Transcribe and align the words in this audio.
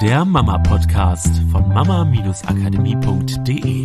der 0.00 0.24
Mama-Podcast 0.24 1.28
von 1.52 1.68
mama-akademie.de. 1.68 3.84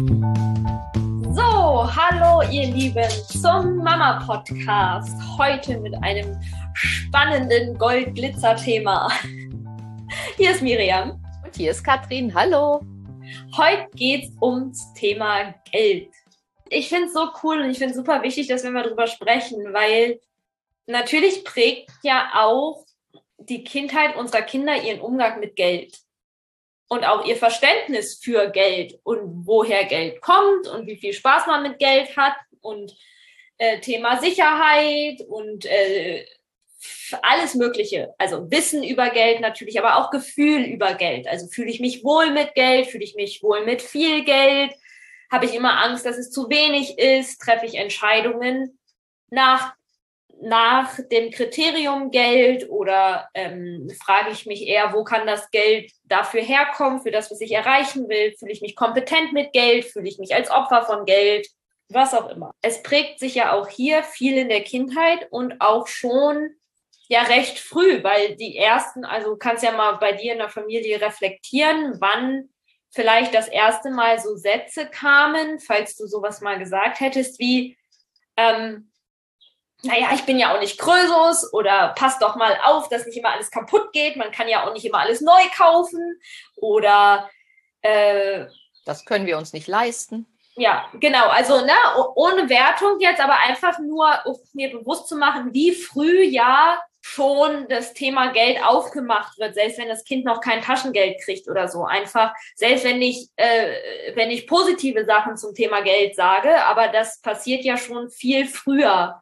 So, 1.34 1.94
hallo 1.94 2.42
ihr 2.50 2.68
Lieben 2.68 3.10
zum 3.28 3.80
Mama-Podcast. 3.80 5.14
Heute 5.38 5.78
mit 5.82 5.94
einem 6.02 6.40
spannenden 6.74 7.78
Gold-Glitzer-Thema. 7.78 9.12
Hier 10.38 10.52
ist 10.52 10.62
Miriam. 10.62 11.22
Und 11.44 11.54
hier 11.54 11.72
ist 11.72 11.84
Katrin. 11.84 12.34
Hallo. 12.34 12.80
Heute 13.58 13.90
geht 13.96 14.24
es 14.24 14.32
ums 14.42 14.94
Thema 14.94 15.54
Geld. 15.70 16.14
Ich 16.70 16.88
finde 16.88 17.08
es 17.08 17.14
so 17.14 17.28
cool 17.44 17.60
und 17.60 17.72
ich 17.72 17.78
finde 17.78 17.92
es 17.92 17.98
super 17.98 18.24
wichtig, 18.24 18.48
dass 18.48 18.64
wir 18.64 18.72
mal 18.72 18.84
drüber 18.84 19.08
sprechen, 19.08 19.74
weil 19.74 20.22
natürlich 20.88 21.44
prägt 21.44 21.92
ja 22.04 22.30
auch 22.36 22.86
die 23.38 23.66
Kindheit 23.66 24.16
unserer 24.16 24.44
Kinder 24.44 24.82
ihren 24.82 25.02
Umgang 25.02 25.42
mit 25.42 25.58
Geld 25.58 26.05
und 26.88 27.04
auch 27.04 27.26
ihr 27.26 27.36
Verständnis 27.36 28.20
für 28.22 28.50
Geld 28.50 29.00
und 29.04 29.46
woher 29.46 29.86
Geld 29.86 30.22
kommt 30.22 30.68
und 30.68 30.88
wie 30.88 30.98
viel 30.98 31.14
Spaß 31.14 31.48
man 31.48 31.64
mit 31.64 31.80
Geld 31.80 32.16
hat 32.16 32.36
und 32.62 32.96
äh, 33.58 33.80
Thema 33.80 34.20
Sicherheit 34.20 35.22
und 35.28 35.66
äh, 35.66 36.26
alles 37.22 37.56
Mögliche. 37.56 38.14
Also 38.18 38.50
Wissen 38.52 38.84
über 38.84 39.10
Geld 39.10 39.40
natürlich, 39.40 39.80
aber 39.80 39.98
auch 39.98 40.12
Gefühl 40.12 40.64
über 40.64 40.94
Geld. 40.94 41.28
Also 41.28 41.48
fühle 41.48 41.70
ich 41.70 41.80
mich 41.80 42.04
wohl 42.04 42.32
mit 42.32 42.54
Geld, 42.54 42.88
fühle 42.88 43.04
ich 43.04 43.16
mich 43.16 43.42
wohl 43.42 43.66
mit 43.66 43.82
viel 43.82 44.24
Geld, 44.24 44.74
habe 45.32 45.46
ich 45.46 45.56
immer 45.56 45.84
Angst, 45.84 46.06
dass 46.06 46.18
es 46.18 46.32
zu 46.32 46.50
wenig 46.50 47.00
ist, 47.00 47.40
treffe 47.42 47.66
ich 47.66 47.76
Entscheidungen 47.76 48.78
nach 49.30 49.74
nach 50.42 51.00
dem 51.12 51.32
Kriterium 51.32 52.12
Geld 52.12 52.70
oder 52.70 53.30
ähm, 53.34 53.90
frage 54.04 54.32
ich 54.32 54.46
mich 54.46 54.68
eher, 54.68 54.94
wo 54.94 55.04
kann 55.04 55.26
das 55.26 55.50
Geld 55.52 55.92
dafür 56.04 56.42
herkommen, 56.42 57.02
für 57.02 57.12
das, 57.12 57.32
was 57.32 57.42
ich 57.42 57.52
erreichen 57.52 58.10
will? 58.10 58.34
Fühle 58.38 58.52
ich 58.52 58.62
mich 58.62 58.76
kompetent 58.76 59.34
mit 59.34 59.54
Geld? 59.54 59.86
Fühle 59.86 60.08
ich 60.08 60.20
mich 60.20 60.36
als 60.36 60.52
Opfer 60.52 60.84
von 60.84 61.06
Geld? 61.06 61.48
Was 61.90 62.14
auch 62.14 62.30
immer. 62.30 62.52
Es 62.62 62.82
prägt 62.84 63.20
sich 63.20 63.36
ja 63.36 63.54
auch 63.54 63.68
hier 63.68 64.04
viel 64.04 64.38
in 64.38 64.50
der 64.50 64.64
Kindheit 64.64 65.28
und 65.32 65.62
auch 65.62 65.88
schon 65.88 66.50
ja 67.08 67.22
recht 67.24 67.60
früh, 67.60 68.04
weil 68.04 68.36
die 68.36 68.58
ersten, 68.58 69.06
also 69.06 69.36
kannst 69.36 69.64
ja 69.64 69.72
mal 69.72 69.94
bei 69.94 70.14
dir 70.14 70.34
in 70.34 70.40
der 70.40 70.50
Familie 70.50 71.00
reflektieren, 71.00 71.96
wann 72.00 72.50
vielleicht 72.90 73.34
das 73.34 73.48
erste 73.48 73.92
Mal 73.92 74.20
so 74.20 74.36
Sätze 74.36 74.88
kamen, 74.88 75.60
falls 75.60 75.96
du 75.96 76.08
sowas 76.08 76.42
mal 76.42 76.58
gesagt 76.58 77.00
hättest, 77.02 77.40
wie 77.40 77.78
ähm, 78.38 78.92
naja, 79.86 80.10
ich 80.14 80.26
bin 80.26 80.40
ja 80.40 80.54
auch 80.54 80.60
nicht 80.60 80.78
Krösus 80.78 81.52
oder 81.54 81.94
passt 81.98 82.22
doch 82.22 82.36
mal 82.36 82.58
auf, 82.64 82.90
dass 82.90 83.06
nicht 83.06 83.18
immer 83.18 83.34
alles 83.34 83.52
kaputt 83.52 83.92
geht. 83.94 84.16
Man 84.16 84.32
kann 84.32 84.48
ja 84.48 84.66
auch 84.66 84.74
nicht 84.74 84.86
immer 84.86 85.00
alles 85.00 85.22
neu 85.22 85.42
kaufen 85.56 86.20
oder 86.56 87.30
äh, 87.82 88.46
das 88.86 89.06
können 89.06 89.26
wir 89.26 89.38
uns 89.38 89.54
nicht 89.54 89.68
leisten. 89.68 90.28
Ja, 90.58 90.90
genau. 90.94 91.28
Also 91.28 91.66
ne, 91.66 91.74
ohne 92.16 92.50
Wertung 92.50 93.00
jetzt, 93.00 93.20
aber 93.20 93.38
einfach 93.40 93.80
nur, 93.80 94.08
um 94.26 94.38
mir 94.54 94.72
bewusst 94.72 95.10
zu 95.10 95.18
machen, 95.18 95.54
wie 95.54 95.74
früh 95.74 96.24
ja 96.24 96.80
schon 97.02 97.68
das 97.68 97.94
Thema 97.94 98.32
Geld 98.32 98.64
aufgemacht 98.64 99.38
wird, 99.38 99.54
selbst 99.54 99.78
wenn 99.78 99.90
das 99.90 100.06
Kind 100.06 100.26
noch 100.26 100.42
kein 100.42 100.62
Taschengeld 100.62 101.22
kriegt 101.24 101.48
oder 101.48 101.68
so. 101.68 101.84
Einfach, 101.84 102.34
selbst 102.56 102.84
wenn 102.84 103.02
ich, 103.02 103.28
äh, 103.36 104.16
wenn 104.16 104.32
ich 104.32 104.48
positive 104.48 105.06
Sachen 105.06 105.38
zum 105.38 105.54
Thema 105.54 105.82
Geld 105.82 106.16
sage, 106.16 106.64
aber 106.66 106.88
das 106.88 107.22
passiert 107.22 107.64
ja 107.64 107.78
schon 107.78 108.10
viel 108.10 108.48
früher 108.48 109.22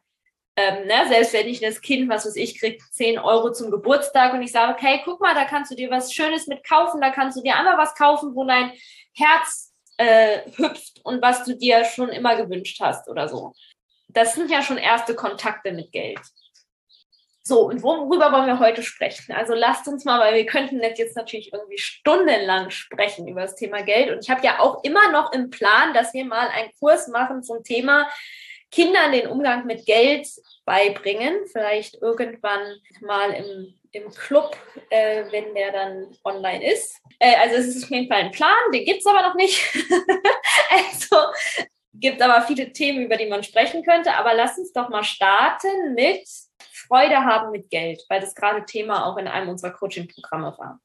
ähm, 0.56 0.86
ne, 0.86 1.06
selbst 1.08 1.34
wenn 1.34 1.48
ich 1.48 1.62
das 1.62 1.82
Kind, 1.82 2.10
was 2.10 2.26
weiß 2.26 2.36
ich, 2.36 2.60
kriegt 2.60 2.82
10 2.94 3.18
Euro 3.18 3.52
zum 3.52 3.72
Geburtstag 3.72 4.34
und 4.34 4.42
ich 4.44 4.52
sage, 4.52 4.74
okay, 4.74 5.02
guck 5.04 5.20
mal, 5.20 5.34
da 5.34 5.46
kannst 5.46 5.72
du 5.72 5.76
dir 5.76 5.90
was 5.90 6.14
Schönes 6.14 6.48
mit 6.48 6.64
kaufen, 6.68 7.02
da 7.02 7.10
kannst 7.10 7.38
du 7.38 7.42
dir 7.42 7.56
einmal 7.56 7.78
was 7.78 7.96
kaufen, 7.96 8.36
wo 8.36 8.46
dein 8.46 8.72
Herz 9.14 9.74
äh, 9.98 10.42
hüpft 10.56 11.02
und 11.04 11.22
was 11.22 11.44
du 11.44 11.56
dir 11.56 11.84
schon 11.86 12.10
immer 12.10 12.36
gewünscht 12.36 12.80
hast 12.82 13.10
oder 13.10 13.28
so. 13.28 13.54
Das 14.10 14.36
sind 14.36 14.52
ja 14.52 14.62
schon 14.62 14.78
erste 14.78 15.16
Kontakte 15.16 15.72
mit 15.72 15.92
Geld. 15.92 16.20
So, 17.46 17.68
und 17.68 17.84
worüber 17.84 18.32
wollen 18.32 18.46
wir 18.46 18.60
heute 18.60 18.84
sprechen? 18.84 19.34
Also 19.34 19.54
lasst 19.54 19.88
uns 19.90 20.06
mal, 20.06 20.20
weil 20.20 20.36
wir 20.36 20.46
könnten 20.46 20.80
jetzt 20.82 21.18
natürlich 21.18 21.52
irgendwie 21.52 21.78
stundenlang 21.78 22.70
sprechen 22.70 23.28
über 23.28 23.42
das 23.42 23.56
Thema 23.56 23.82
Geld. 23.82 24.12
Und 24.12 24.24
ich 24.24 24.30
habe 24.30 24.46
ja 24.46 24.60
auch 24.60 24.82
immer 24.84 25.12
noch 25.12 25.34
im 25.34 25.50
Plan, 25.50 25.94
dass 25.94 26.14
wir 26.14 26.24
mal 26.24 26.48
einen 26.48 26.72
Kurs 26.80 27.10
machen 27.10 27.44
zum 27.44 27.64
Thema 27.64 28.08
Kindern 28.74 29.12
den 29.12 29.28
Umgang 29.28 29.68
mit 29.68 29.86
Geld 29.86 30.28
beibringen. 30.66 31.46
Vielleicht 31.52 32.02
irgendwann 32.02 32.82
mal 33.02 33.32
im, 33.32 33.74
im 33.92 34.10
Club, 34.12 34.58
äh, 34.90 35.26
wenn 35.32 35.54
der 35.54 35.72
dann 35.72 36.18
online 36.24 36.72
ist. 36.72 37.00
Äh, 37.20 37.36
also 37.36 37.56
es 37.56 37.68
ist 37.68 37.84
auf 37.84 37.92
jeden 37.92 38.08
Fall 38.08 38.24
ein 38.24 38.32
Plan, 38.32 38.72
den 38.74 38.84
gibt 38.84 39.02
es 39.02 39.06
aber 39.06 39.22
noch 39.22 39.36
nicht. 39.36 39.62
also 40.72 41.18
gibt 41.94 42.20
aber 42.20 42.42
viele 42.48 42.74
Themen, 42.74 43.06
über 43.06 43.16
die 43.16 43.28
man 43.28 43.44
sprechen 43.44 43.84
könnte. 43.84 44.16
Aber 44.16 44.34
lass 44.34 44.58
uns 44.58 44.74
doch 44.74 44.90
mal 44.90 45.04
starten 45.04 45.94
mit 45.94 46.28
Freude 46.88 47.18
haben 47.18 47.52
mit 47.52 47.70
Geld, 47.70 48.04
weil 48.10 48.22
das 48.22 48.34
gerade 48.34 48.66
Thema 48.66 49.06
auch 49.06 49.18
in 49.18 49.28
einem 49.28 49.50
unserer 49.50 49.72
Coaching-Programme 49.72 50.56
war. 50.58 50.80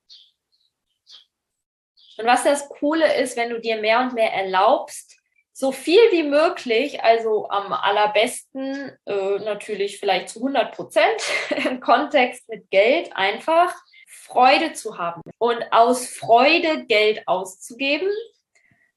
Und 2.19 2.27
was 2.27 2.45
das 2.45 2.69
Coole 2.69 3.15
ist, 3.15 3.37
wenn 3.37 3.49
du 3.49 3.61
dir 3.61 3.81
mehr 3.81 4.01
und 4.01 4.13
mehr 4.13 4.33
erlaubst, 4.33 5.18
so 5.59 5.73
viel 5.73 5.99
wie 6.13 6.23
möglich, 6.23 7.03
also 7.03 7.49
am 7.49 7.73
allerbesten 7.73 8.97
äh, 9.07 9.39
natürlich 9.41 9.99
vielleicht 9.99 10.29
zu 10.29 10.39
100 10.39 10.73
Prozent 10.73 11.21
im 11.69 11.81
Kontext 11.81 12.49
mit 12.49 12.71
Geld 12.71 13.11
einfach 13.17 13.75
Freude 14.07 14.75
zu 14.75 14.99
haben 14.99 15.21
und 15.39 15.61
aus 15.73 16.07
Freude 16.07 16.85
Geld 16.87 17.27
auszugeben 17.27 18.09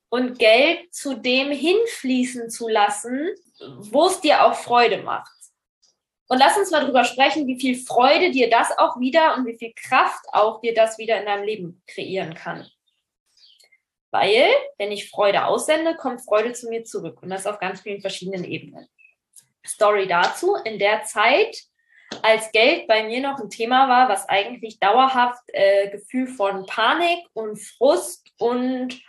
und 0.10 0.38
Geld 0.38 0.94
zu 0.94 1.16
dem 1.16 1.50
hinfließen 1.50 2.52
zu 2.52 2.68
lassen, 2.68 3.32
wo 3.80 4.06
es 4.06 4.22
dir 4.22 4.46
auch 4.46 4.54
Freude 4.54 5.02
macht. 5.02 5.34
Und 6.28 6.38
lass 6.38 6.60
uns 6.60 6.70
mal 6.70 6.86
drüber 6.86 7.06
sprechen, 7.06 7.48
wie 7.48 7.60
viel 7.60 7.76
Freude 7.76 8.30
dir 8.30 8.52
das 8.52 8.78
auch 8.78 9.00
wieder 9.00 9.36
und 9.36 9.48
wie 9.48 9.58
viel 9.58 9.74
Kraft 9.74 10.26
auch 10.32 10.62
dir 10.62 10.76
das 10.76 11.00
wieder 11.00 11.20
in 11.20 11.26
deinem 11.26 11.44
Leben 11.44 11.82
kreieren 11.88 12.36
kann. 12.36 12.70
Weil, 14.12 14.46
wenn 14.78 14.92
ich 14.92 15.10
Freude 15.10 15.46
aussende, 15.46 15.96
kommt 15.96 16.24
Freude 16.24 16.52
zu 16.52 16.70
mir 16.70 16.84
zurück. 16.84 17.22
Und 17.22 17.30
das 17.30 17.48
auf 17.48 17.60
ganz 17.60 17.82
vielen 17.82 18.02
verschiedenen 18.02 18.44
Ebenen. 18.44 18.88
Story 19.66 20.08
dazu. 20.08 20.56
In 20.66 20.80
der 20.80 21.04
Zeit, 21.04 21.58
als 22.22 22.52
Geld 22.52 22.88
bei 22.88 23.04
mir 23.04 23.22
noch 23.22 23.40
ein 23.40 23.50
Thema 23.50 23.88
war, 23.88 24.10
was 24.10 24.28
eigentlich 24.28 24.80
dauerhaft 24.80 25.44
äh, 25.48 25.90
Gefühl 25.90 26.28
von 26.28 26.66
Panik 26.66 27.26
und 27.34 27.58
Frust 27.58 28.28
und 28.38 29.02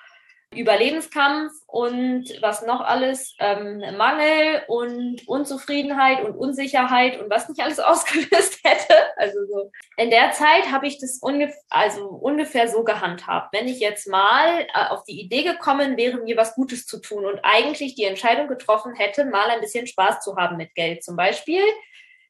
Überlebenskampf 0.54 1.52
und 1.66 2.24
was 2.40 2.62
noch 2.66 2.80
alles, 2.80 3.34
ähm, 3.38 3.82
Mangel 3.96 4.62
und 4.68 5.26
Unzufriedenheit 5.26 6.22
und 6.24 6.36
Unsicherheit 6.36 7.20
und 7.20 7.30
was 7.30 7.48
nicht 7.48 7.60
alles 7.60 7.78
ausgelöst 7.80 8.60
hätte. 8.62 8.94
Also 9.16 9.38
so. 9.46 9.70
In 9.96 10.10
der 10.10 10.32
Zeit 10.32 10.70
habe 10.70 10.86
ich 10.86 10.98
das 10.98 11.18
ungefähr, 11.20 11.56
also 11.70 12.06
ungefähr 12.06 12.68
so 12.68 12.84
gehandhabt. 12.84 13.54
Wenn 13.54 13.68
ich 13.68 13.80
jetzt 13.80 14.08
mal 14.08 14.60
äh, 14.60 14.88
auf 14.90 15.04
die 15.04 15.20
Idee 15.20 15.42
gekommen 15.42 15.96
wäre, 15.96 16.18
mir 16.18 16.36
was 16.36 16.54
Gutes 16.54 16.86
zu 16.86 17.00
tun 17.00 17.24
und 17.24 17.40
eigentlich 17.42 17.94
die 17.94 18.04
Entscheidung 18.04 18.48
getroffen 18.48 18.94
hätte, 18.94 19.24
mal 19.24 19.48
ein 19.50 19.60
bisschen 19.60 19.86
Spaß 19.86 20.20
zu 20.20 20.36
haben 20.36 20.56
mit 20.56 20.74
Geld. 20.74 21.02
Zum 21.02 21.16
Beispiel 21.16 21.62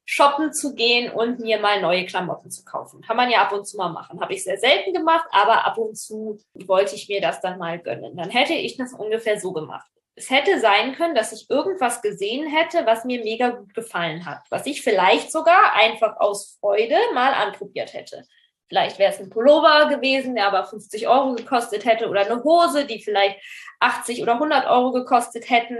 shoppen 0.04 0.52
zu 0.52 0.74
gehen 0.74 1.12
und 1.12 1.38
mir 1.40 1.60
mal 1.60 1.80
neue 1.80 2.06
Klamotten 2.06 2.50
zu 2.50 2.64
kaufen. 2.64 3.02
Kann 3.02 3.16
man 3.16 3.30
ja 3.30 3.42
ab 3.42 3.52
und 3.52 3.66
zu 3.66 3.76
mal 3.76 3.88
machen. 3.88 4.20
Habe 4.20 4.34
ich 4.34 4.44
sehr 4.44 4.58
selten 4.58 4.92
gemacht, 4.92 5.26
aber 5.30 5.64
ab 5.64 5.78
und 5.78 5.96
zu 5.96 6.38
wollte 6.54 6.94
ich 6.94 7.08
mir 7.08 7.20
das 7.20 7.40
dann 7.40 7.58
mal 7.58 7.78
gönnen. 7.78 8.16
Dann 8.16 8.30
hätte 8.30 8.54
ich 8.54 8.76
das 8.76 8.92
ungefähr 8.92 9.38
so 9.38 9.52
gemacht. 9.52 9.86
Es 10.14 10.28
hätte 10.28 10.60
sein 10.60 10.94
können, 10.94 11.14
dass 11.14 11.32
ich 11.32 11.48
irgendwas 11.48 12.02
gesehen 12.02 12.46
hätte, 12.46 12.84
was 12.84 13.04
mir 13.04 13.22
mega 13.22 13.50
gut 13.50 13.72
gefallen 13.74 14.26
hat, 14.26 14.42
was 14.50 14.66
ich 14.66 14.82
vielleicht 14.82 15.32
sogar 15.32 15.74
einfach 15.74 16.20
aus 16.20 16.58
Freude 16.60 16.96
mal 17.14 17.32
anprobiert 17.32 17.94
hätte. 17.94 18.26
Vielleicht 18.68 18.98
wäre 18.98 19.12
es 19.12 19.20
ein 19.20 19.30
Pullover 19.30 19.88
gewesen, 19.88 20.34
der 20.34 20.48
aber 20.48 20.64
50 20.64 21.08
Euro 21.08 21.34
gekostet 21.34 21.84
hätte 21.84 22.08
oder 22.08 22.22
eine 22.22 22.42
Hose, 22.42 22.86
die 22.86 23.02
vielleicht 23.02 23.38
80 23.80 24.22
oder 24.22 24.34
100 24.34 24.66
Euro 24.66 24.92
gekostet 24.92 25.48
hätten. 25.48 25.78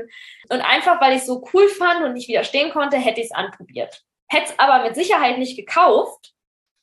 Und 0.48 0.60
einfach, 0.60 1.00
weil 1.00 1.12
ich 1.12 1.20
es 1.20 1.26
so 1.26 1.46
cool 1.52 1.68
fand 1.68 2.04
und 2.04 2.14
nicht 2.14 2.28
widerstehen 2.28 2.70
konnte, 2.70 2.96
hätte 2.96 3.20
ich 3.20 3.26
es 3.26 3.32
anprobiert 3.32 4.02
hätte 4.32 4.52
es 4.52 4.58
aber 4.58 4.84
mit 4.84 4.94
Sicherheit 4.94 5.38
nicht 5.38 5.56
gekauft, 5.56 6.32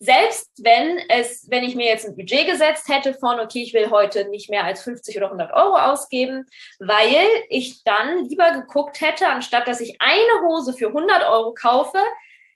selbst 0.01 0.49
wenn 0.63 0.97
es, 1.09 1.49
wenn 1.49 1.65
ich 1.65 1.75
mir 1.75 1.87
jetzt 1.87 2.07
ein 2.07 2.15
Budget 2.15 2.47
gesetzt 2.47 2.87
hätte 2.87 3.13
von, 3.13 3.39
okay, 3.39 3.63
ich 3.63 3.73
will 3.73 3.89
heute 3.89 4.29
nicht 4.29 4.49
mehr 4.49 4.63
als 4.63 4.83
50 4.83 5.17
oder 5.17 5.25
100 5.25 5.51
Euro 5.51 5.75
ausgeben, 5.75 6.45
weil 6.79 7.27
ich 7.49 7.83
dann 7.83 8.25
lieber 8.25 8.51
geguckt 8.51 9.01
hätte, 9.01 9.27
anstatt 9.27 9.67
dass 9.67 9.81
ich 9.81 9.97
eine 9.99 10.47
Hose 10.47 10.73
für 10.73 10.87
100 10.87 11.27
Euro 11.27 11.53
kaufe, 11.53 11.99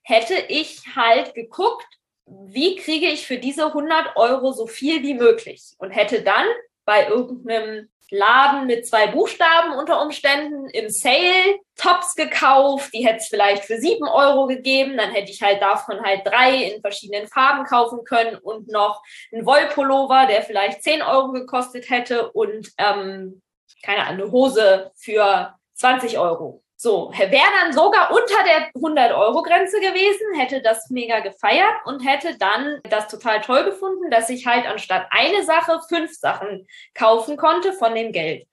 hätte 0.04 0.36
ich 0.48 0.82
halt 0.96 1.34
geguckt, 1.34 1.88
wie 2.26 2.78
kriege 2.78 3.08
ich 3.08 3.28
für 3.28 3.38
diese 3.38 3.68
100 3.68 4.16
Euro 4.16 4.54
so 4.54 4.66
viel 4.66 5.04
wie 5.04 5.14
möglich 5.14 5.74
und 5.80 5.92
hätte 5.92 6.22
dann 6.22 6.46
bei 6.86 7.08
irgendeinem 7.08 7.90
Laden 8.10 8.68
mit 8.68 8.88
zwei 8.88 9.08
Buchstaben 9.08 9.74
unter 9.74 10.02
Umständen 10.02 10.70
im 10.70 10.90
Sale 10.90 11.60
Tops 11.76 12.16
gekauft. 12.16 12.94
Die 12.94 13.06
hätte 13.06 13.18
es 13.18 13.28
vielleicht 13.28 13.66
für 13.66 13.78
sieben 13.78 14.08
Euro 14.08 14.48
gegeben. 14.48 14.98
Dann 14.98 15.12
hätte 15.12 15.32
ich 15.32 15.42
halt 15.42 15.62
davon 15.62 16.02
halt 16.02 16.22
drei 16.26 16.64
in 16.64 16.82
verschiedenen 16.82 17.28
Farben 17.28 17.66
kaufen 17.66 18.04
können 18.04 18.38
und 18.38 18.68
noch 18.68 19.02
einen 19.32 19.46
Wollpullover, 19.46 20.28
der 20.28 20.44
vielleicht 20.44 20.84
zehn 20.84 21.02
Euro 21.02 21.32
gekostet 21.32 21.90
hätte 21.90 22.32
und 22.32 22.72
ähm, 22.78 23.42
keine 23.84 24.06
Ahnung, 24.06 24.24
eine 24.24 24.32
Hose 24.32 24.92
für 24.96 25.56
20 25.76 26.18
Euro. 26.18 26.63
So, 26.84 27.14
wäre 27.16 27.32
dann 27.62 27.72
sogar 27.72 28.12
unter 28.12 28.44
der 28.44 28.70
100-Euro-Grenze 28.74 29.80
gewesen, 29.80 30.38
hätte 30.38 30.62
das 30.62 30.90
mega 30.90 31.22
gefeiert 31.22 31.76
und 31.86 32.02
hätte 32.02 32.38
dann 32.38 32.82
das 32.90 33.08
total 33.08 33.40
toll 33.40 33.64
gefunden, 33.64 34.12
dass 34.12 34.30
ich 34.30 34.46
halt 34.46 34.66
anstatt 34.66 35.08
eine 35.10 35.46
Sache 35.46 35.80
fünf 35.88 36.12
Sachen 36.14 36.68
kaufen 36.94 37.38
konnte 37.38 37.72
von 37.72 37.96
dem 37.96 38.12
Geld. 38.12 38.50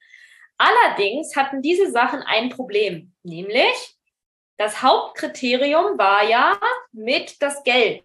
Allerdings 0.58 1.34
hatten 1.34 1.60
diese 1.60 1.90
Sachen 1.90 2.22
ein 2.22 2.50
Problem, 2.50 3.12
nämlich 3.24 3.96
das 4.58 4.80
Hauptkriterium 4.80 5.98
war 5.98 6.22
ja 6.22 6.56
mit 6.92 7.42
das 7.42 7.64
Geld. 7.64 8.04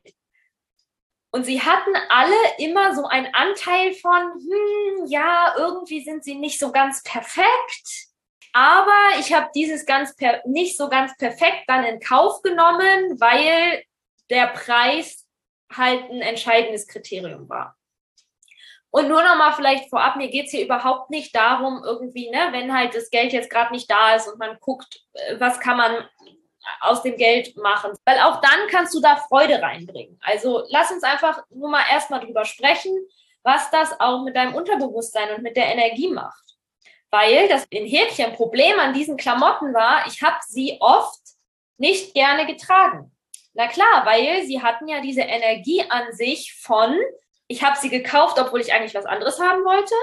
Und 1.29 1.45
sie 1.45 1.61
hatten 1.61 1.93
alle 2.09 2.35
immer 2.57 2.95
so 2.95 3.05
einen 3.05 3.31
Anteil 3.31 3.93
von, 3.93 4.33
hm, 4.33 5.05
ja, 5.05 5.53
irgendwie 5.55 6.03
sind 6.03 6.23
sie 6.23 6.33
nicht 6.33 6.59
so 6.59 6.71
ganz 6.71 7.03
perfekt 7.03 8.14
aber 8.55 9.19
ich 9.19 9.33
habe 9.33 9.49
dieses 9.53 9.85
ganz 9.85 10.15
per 10.15 10.41
nicht 10.45 10.77
so 10.77 10.87
ganz 10.87 11.15
perfekt 11.17 11.63
dann 11.67 11.83
in 11.83 11.99
Kauf 11.99 12.41
genommen, 12.41 13.19
weil 13.19 13.83
der 14.29 14.47
Preis 14.47 15.27
halt 15.75 16.09
ein 16.09 16.21
entscheidendes 16.21 16.87
Kriterium 16.87 17.49
war. 17.49 17.75
Und 18.91 19.09
nur 19.09 19.21
noch 19.21 19.35
mal 19.35 19.51
vielleicht 19.51 19.89
vorab, 19.89 20.15
mir 20.15 20.29
geht's 20.29 20.51
hier 20.51 20.63
überhaupt 20.63 21.09
nicht 21.09 21.35
darum, 21.35 21.83
irgendwie, 21.83 22.29
ne, 22.29 22.47
wenn 22.51 22.73
halt 22.73 22.95
das 22.95 23.09
Geld 23.09 23.33
jetzt 23.33 23.49
gerade 23.49 23.73
nicht 23.73 23.91
da 23.91 24.15
ist 24.15 24.29
und 24.29 24.39
man 24.39 24.57
guckt, 24.61 25.01
äh, 25.11 25.37
was 25.37 25.59
kann 25.59 25.75
man 25.75 26.07
aus 26.79 27.03
dem 27.03 27.17
Geld 27.17 27.57
machen. 27.57 27.91
Weil 28.05 28.21
auch 28.21 28.39
dann 28.39 28.69
kannst 28.69 28.95
du 28.95 29.01
da 29.01 29.17
Freude 29.17 29.61
reinbringen. 29.61 30.17
Also 30.23 30.63
lass 30.69 30.91
uns 30.91 31.03
einfach 31.03 31.43
nur 31.49 31.69
mal 31.69 31.83
erstmal 31.91 32.21
drüber 32.21 32.45
sprechen, 32.45 32.97
was 33.43 33.69
das 33.69 33.99
auch 33.99 34.23
mit 34.23 34.37
deinem 34.37 34.55
Unterbewusstsein 34.55 35.35
und 35.35 35.43
mit 35.43 35.57
der 35.57 35.73
Energie 35.73 36.07
macht 36.07 36.44
weil 37.15 37.47
das 37.47 37.65
in 37.69 37.85
Häkchen 37.85 38.33
Problem 38.33 38.77
an 38.77 38.93
diesen 38.93 39.15
Klamotten 39.15 39.73
war, 39.73 40.05
ich 40.05 40.21
habe 40.21 40.35
sie 40.45 40.75
oft 40.81 41.21
nicht 41.77 42.13
gerne 42.13 42.45
getragen. 42.45 43.09
Na 43.53 43.67
klar, 43.67 44.05
weil 44.05 44.43
sie 44.43 44.61
hatten 44.61 44.89
ja 44.89 44.99
diese 44.99 45.21
Energie 45.21 45.81
an 45.87 46.11
sich 46.11 46.53
von, 46.59 46.93
ich 47.47 47.63
habe 47.63 47.77
sie 47.79 47.87
gekauft, 47.87 48.37
obwohl 48.37 48.59
ich 48.59 48.73
eigentlich 48.73 48.95
was 48.95 49.05
anderes 49.05 49.39
haben 49.39 49.63
wollte. 49.63 49.95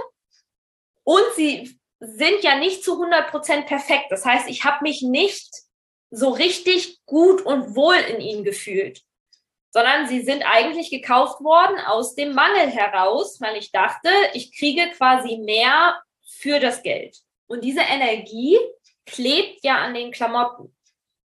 Und 1.05 1.23
sie 1.37 1.79
sind 2.01 2.43
ja 2.43 2.57
nicht 2.57 2.83
zu 2.83 2.95
100% 2.95 3.67
perfekt. 3.67 4.07
Das 4.09 4.25
heißt, 4.25 4.49
ich 4.49 4.65
habe 4.65 4.79
mich 4.81 5.03
nicht 5.03 5.53
so 6.11 6.31
richtig 6.31 7.05
gut 7.05 7.43
und 7.43 7.77
wohl 7.77 7.97
in 7.97 8.23
ihnen 8.23 8.43
gefühlt, 8.43 9.03
sondern 9.71 10.09
sie 10.09 10.23
sind 10.23 10.45
eigentlich 10.45 10.89
gekauft 10.89 11.43
worden 11.43 11.79
aus 11.79 12.15
dem 12.15 12.33
Mangel 12.35 12.71
heraus, 12.71 13.39
weil 13.39 13.59
ich 13.59 13.71
dachte, 13.71 14.09
ich 14.33 14.57
kriege 14.59 14.91
quasi 14.93 15.37
mehr 15.37 16.01
für 16.43 16.59
das 16.59 16.83
Geld. 16.83 17.17
Und 17.47 17.63
diese 17.63 17.83
Energie 17.83 18.59
klebt 19.07 19.63
ja 19.63 19.77
an 19.77 19.95
den 19.95 20.11
Klamotten. 20.11 20.75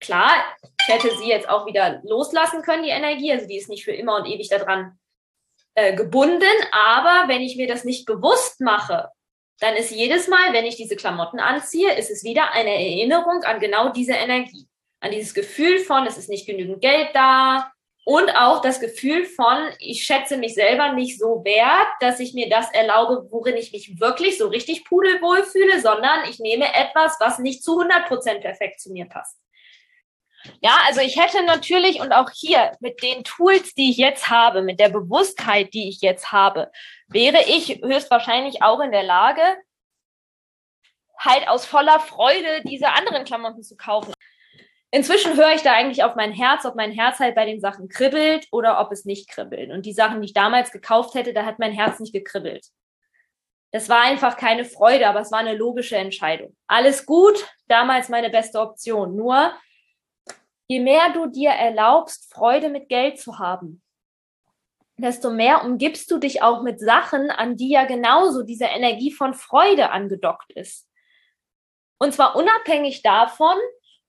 Klar, 0.01 0.31
ich 0.61 0.93
hätte 0.93 1.15
sie 1.17 1.29
jetzt 1.29 1.47
auch 1.47 1.65
wieder 1.65 2.01
loslassen 2.03 2.61
können, 2.61 2.83
die 2.83 2.89
Energie. 2.89 3.31
Also 3.31 3.47
die 3.47 3.57
ist 3.57 3.69
nicht 3.69 3.85
für 3.85 3.93
immer 3.93 4.17
und 4.17 4.27
ewig 4.27 4.49
daran 4.49 4.99
äh, 5.73 5.95
gebunden. 5.95 6.43
Aber 6.71 7.27
wenn 7.27 7.41
ich 7.41 7.55
mir 7.55 7.67
das 7.67 7.85
nicht 7.85 8.05
bewusst 8.05 8.59
mache, 8.59 9.09
dann 9.59 9.75
ist 9.75 9.91
jedes 9.91 10.27
Mal, 10.27 10.51
wenn 10.51 10.65
ich 10.65 10.75
diese 10.75 10.97
Klamotten 10.97 11.39
anziehe, 11.39 11.93
ist 11.93 12.11
es 12.11 12.23
wieder 12.25 12.51
eine 12.51 12.73
Erinnerung 12.73 13.43
an 13.43 13.59
genau 13.61 13.89
diese 13.89 14.13
Energie. 14.13 14.67
An 14.99 15.11
dieses 15.11 15.33
Gefühl 15.33 15.79
von, 15.79 16.05
es 16.05 16.17
ist 16.17 16.29
nicht 16.29 16.45
genügend 16.45 16.81
Geld 16.81 17.09
da, 17.13 17.71
und 18.05 18.29
auch 18.37 18.61
das 18.61 18.79
Gefühl 18.79 19.25
von, 19.25 19.67
ich 19.79 20.03
schätze 20.03 20.37
mich 20.37 20.53
selber 20.53 20.93
nicht 20.93 21.17
so 21.19 21.43
wert, 21.43 21.87
dass 21.99 22.19
ich 22.19 22.35
mir 22.35 22.47
das 22.47 22.71
erlaube, 22.71 23.27
worin 23.31 23.57
ich 23.57 23.71
mich 23.71 23.99
wirklich 23.99 24.37
so 24.37 24.47
richtig 24.47 24.85
pudelwohl 24.85 25.43
fühle, 25.43 25.81
sondern 25.81 26.29
ich 26.29 26.37
nehme 26.37 26.71
etwas, 26.71 27.17
was 27.19 27.39
nicht 27.39 27.63
zu 27.63 27.79
100 27.79 28.07
Prozent 28.07 28.41
perfekt 28.41 28.79
zu 28.79 28.91
mir 28.91 29.05
passt. 29.05 29.39
Ja, 30.61 30.77
also 30.85 31.01
ich 31.01 31.19
hätte 31.19 31.43
natürlich 31.45 31.99
und 31.99 32.11
auch 32.11 32.29
hier 32.29 32.73
mit 32.79 33.01
den 33.01 33.23
Tools, 33.23 33.73
die 33.73 33.89
ich 33.89 33.97
jetzt 33.97 34.29
habe, 34.29 34.61
mit 34.61 34.79
der 34.79 34.89
Bewusstheit, 34.89 35.73
die 35.73 35.89
ich 35.89 36.01
jetzt 36.01 36.31
habe, 36.31 36.71
wäre 37.07 37.41
ich 37.47 37.81
höchstwahrscheinlich 37.81 38.61
auch 38.61 38.81
in 38.81 38.91
der 38.91 39.01
Lage, 39.01 39.41
halt 41.17 41.47
aus 41.47 41.65
voller 41.65 41.99
Freude 41.99 42.61
diese 42.65 42.89
anderen 42.89 43.25
Klamotten 43.25 43.63
zu 43.63 43.75
kaufen 43.75 44.13
inzwischen 44.95 45.35
höre 45.35 45.53
ich 45.53 45.61
da 45.61 45.73
eigentlich 45.73 46.05
auf 46.05 46.15
mein 46.15 46.31
Herz, 46.31 46.63
ob 46.63 46.75
mein 46.75 46.91
Herz 46.91 47.19
halt 47.19 47.35
bei 47.35 47.45
den 47.45 47.59
Sachen 47.59 47.89
kribbelt 47.89 48.47
oder 48.51 48.79
ob 48.79 48.93
es 48.93 49.03
nicht 49.03 49.29
kribbelt. 49.29 49.69
Und 49.71 49.85
die 49.85 49.91
Sachen, 49.91 50.21
die 50.21 50.27
ich 50.27 50.33
damals 50.33 50.71
gekauft 50.71 51.15
hätte, 51.15 51.33
da 51.33 51.45
hat 51.45 51.59
mein 51.59 51.73
Herz 51.73 51.99
nicht 51.99 52.13
gekribbelt. 52.13 52.67
Das 53.71 53.89
war 53.89 54.01
einfach 54.03 54.37
keine 54.37 54.63
Freude, 54.63 55.09
aber 55.09 55.19
es 55.19 55.33
war 55.33 55.39
eine 55.39 55.53
logische 55.53 55.97
Entscheidung. 55.97 56.55
Alles 56.67 57.05
gut, 57.05 57.45
damals 57.67 58.07
meine 58.07 58.29
beste 58.29 58.61
Option. 58.61 59.17
Nur, 59.17 59.51
je 60.69 60.79
mehr 60.79 61.11
du 61.13 61.27
dir 61.27 61.49
erlaubst, 61.49 62.33
Freude 62.33 62.69
mit 62.69 62.87
Geld 62.87 63.19
zu 63.19 63.37
haben, 63.37 63.81
desto 64.95 65.29
mehr 65.29 65.65
umgibst 65.65 66.09
du 66.09 66.19
dich 66.19 66.41
auch 66.41 66.63
mit 66.63 66.79
Sachen, 66.79 67.31
an 67.31 67.57
die 67.57 67.71
ja 67.71 67.83
genauso 67.83 68.43
diese 68.43 68.65
Energie 68.65 69.11
von 69.11 69.33
Freude 69.33 69.89
angedockt 69.89 70.53
ist. 70.53 70.87
Und 71.97 72.13
zwar 72.13 72.37
unabhängig 72.37 73.01
davon, 73.01 73.57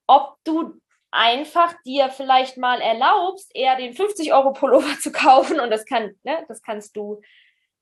ob 0.06 0.36
du 0.44 0.74
einfach 1.10 1.74
dir 1.84 2.10
vielleicht 2.10 2.56
mal 2.56 2.80
erlaubst, 2.80 3.50
eher 3.54 3.76
den 3.76 3.94
50 3.94 4.32
Euro 4.32 4.52
Pullover 4.52 4.98
zu 5.00 5.12
kaufen 5.12 5.60
und 5.60 5.70
das 5.70 5.84
kann, 5.84 6.14
ne, 6.22 6.44
das 6.48 6.62
kannst 6.62 6.96
du 6.96 7.20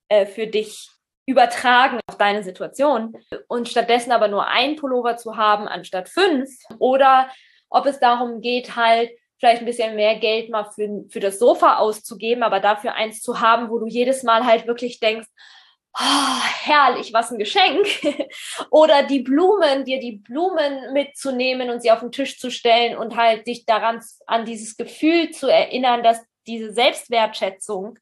äh, 0.08 0.26
für 0.26 0.46
dich 0.46 0.88
übertragen 1.26 2.00
auf 2.06 2.18
deine 2.18 2.42
Situation 2.42 3.16
und 3.48 3.68
stattdessen 3.68 4.12
aber 4.12 4.28
nur 4.28 4.46
ein 4.46 4.76
Pullover 4.76 5.16
zu 5.16 5.36
haben 5.36 5.66
anstatt 5.66 6.08
fünf 6.08 6.50
oder 6.78 7.30
ob 7.70 7.86
es 7.86 7.98
darum 7.98 8.40
geht, 8.40 8.76
halt 8.76 9.10
vielleicht 9.38 9.60
ein 9.62 9.66
bisschen 9.66 9.96
mehr 9.96 10.16
Geld 10.16 10.50
mal 10.50 10.64
für, 10.64 11.04
für 11.08 11.20
das 11.20 11.38
Sofa 11.38 11.78
auszugeben, 11.78 12.42
aber 12.42 12.60
dafür 12.60 12.94
eins 12.94 13.20
zu 13.20 13.40
haben, 13.40 13.68
wo 13.68 13.78
du 13.78 13.86
jedes 13.86 14.22
Mal 14.22 14.44
halt 14.44 14.66
wirklich 14.66 15.00
denkst, 15.00 15.28
oh, 15.98 16.40
herrlich, 16.62 17.12
was 17.12 17.30
ein 17.30 17.38
Geschenk. 17.38 17.86
Oder 18.70 19.02
die 19.04 19.20
Blumen, 19.20 19.84
dir 19.84 20.00
die 20.00 20.18
Blumen 20.18 20.92
mitzunehmen 20.92 21.70
und 21.70 21.80
sie 21.80 21.90
auf 21.90 22.00
den 22.00 22.12
Tisch 22.12 22.38
zu 22.38 22.50
stellen 22.50 22.96
und 22.96 23.16
halt 23.16 23.46
dich 23.46 23.66
daran 23.66 24.02
an 24.26 24.44
dieses 24.44 24.76
Gefühl 24.76 25.30
zu 25.30 25.48
erinnern, 25.48 26.02
dass 26.02 26.20
diese 26.46 26.72
Selbstwertschätzung 26.72 27.98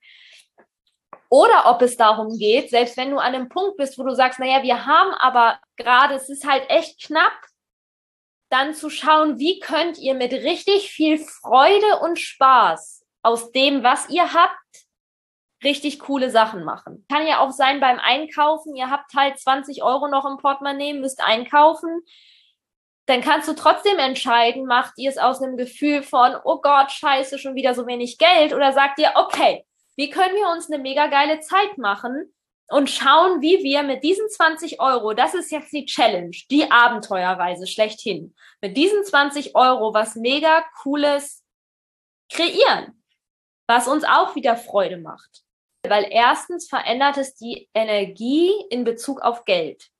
oder 1.28 1.64
ob 1.64 1.80
es 1.80 1.96
darum 1.96 2.38
geht, 2.38 2.68
selbst 2.68 2.98
wenn 2.98 3.10
du 3.10 3.16
an 3.16 3.34
einem 3.34 3.48
Punkt 3.48 3.78
bist, 3.78 3.98
wo 3.98 4.02
du 4.02 4.14
sagst, 4.14 4.38
naja, 4.38 4.62
wir 4.62 4.84
haben 4.84 5.14
aber 5.14 5.58
gerade, 5.76 6.14
es 6.14 6.28
ist 6.28 6.46
halt 6.46 6.68
echt 6.68 7.00
knapp, 7.02 7.32
dann 8.50 8.74
zu 8.74 8.90
schauen, 8.90 9.38
wie 9.38 9.58
könnt 9.58 9.96
ihr 9.96 10.14
mit 10.14 10.32
richtig 10.32 10.90
viel 10.90 11.18
Freude 11.18 12.00
und 12.02 12.18
Spaß 12.18 13.06
aus 13.22 13.50
dem, 13.52 13.82
was 13.82 14.10
ihr 14.10 14.34
habt, 14.34 14.81
richtig 15.64 16.00
coole 16.00 16.30
Sachen 16.30 16.64
machen. 16.64 17.04
Kann 17.10 17.26
ja 17.26 17.40
auch 17.40 17.50
sein 17.50 17.80
beim 17.80 17.98
Einkaufen, 17.98 18.74
ihr 18.74 18.90
habt 18.90 19.14
halt 19.14 19.38
20 19.38 19.82
Euro 19.82 20.08
noch 20.08 20.24
im 20.24 20.38
Portemonnaie, 20.38 20.94
müsst 20.94 21.22
einkaufen. 21.22 22.02
Dann 23.06 23.20
kannst 23.20 23.48
du 23.48 23.54
trotzdem 23.54 23.98
entscheiden, 23.98 24.66
macht 24.66 24.94
ihr 24.96 25.10
es 25.10 25.18
aus 25.18 25.42
einem 25.42 25.56
Gefühl 25.56 26.02
von, 26.02 26.36
oh 26.44 26.60
Gott, 26.60 26.92
scheiße, 26.92 27.38
schon 27.38 27.54
wieder 27.54 27.74
so 27.74 27.86
wenig 27.86 28.18
Geld 28.18 28.54
oder 28.54 28.72
sagt 28.72 28.98
ihr, 28.98 29.12
okay, 29.16 29.66
wie 29.96 30.10
können 30.10 30.34
wir 30.34 30.48
uns 30.50 30.70
eine 30.70 30.80
mega 30.80 31.08
geile 31.08 31.40
Zeit 31.40 31.78
machen 31.78 32.32
und 32.68 32.88
schauen, 32.88 33.42
wie 33.42 33.62
wir 33.62 33.82
mit 33.82 34.02
diesen 34.02 34.28
20 34.28 34.80
Euro, 34.80 35.12
das 35.12 35.34
ist 35.34 35.50
jetzt 35.50 35.72
die 35.72 35.84
Challenge, 35.84 36.34
die 36.50 36.70
Abenteuerreise 36.70 37.66
schlechthin, 37.66 38.34
mit 38.60 38.76
diesen 38.76 39.04
20 39.04 39.54
Euro 39.54 39.92
was 39.92 40.14
mega 40.14 40.64
cooles 40.82 41.44
kreieren, 42.30 43.02
was 43.66 43.88
uns 43.88 44.04
auch 44.04 44.34
wieder 44.36 44.56
Freude 44.56 44.96
macht. 44.96 45.41
Weil 45.86 46.06
erstens 46.10 46.68
verändert 46.68 47.16
es 47.16 47.34
die 47.34 47.68
Energie 47.74 48.52
in 48.70 48.84
Bezug 48.84 49.20
auf 49.20 49.44
Geld. 49.44 49.90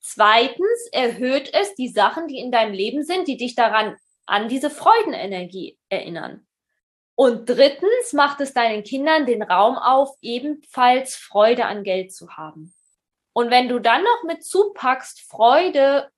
Zweitens 0.00 0.88
erhöht 0.92 1.52
es 1.54 1.74
die 1.74 1.88
Sachen, 1.88 2.26
die 2.26 2.38
in 2.38 2.50
deinem 2.50 2.72
Leben 2.72 3.04
sind, 3.04 3.28
die 3.28 3.36
dich 3.36 3.54
daran 3.54 3.96
an 4.26 4.48
diese 4.48 4.70
Freudenenergie 4.70 5.78
erinnern. 5.88 6.46
Und 7.14 7.48
drittens 7.48 8.12
macht 8.12 8.40
es 8.40 8.52
deinen 8.52 8.82
Kindern 8.82 9.26
den 9.26 9.42
Raum 9.42 9.76
auf, 9.76 10.16
ebenfalls 10.20 11.14
Freude 11.14 11.66
an 11.66 11.84
Geld 11.84 12.12
zu 12.12 12.36
haben. 12.36 12.74
Und 13.32 13.50
wenn 13.50 13.68
du 13.68 13.78
dann 13.78 14.02
noch 14.02 14.24
mit 14.24 14.44
zupackst, 14.44 15.20
Freude 15.20 16.10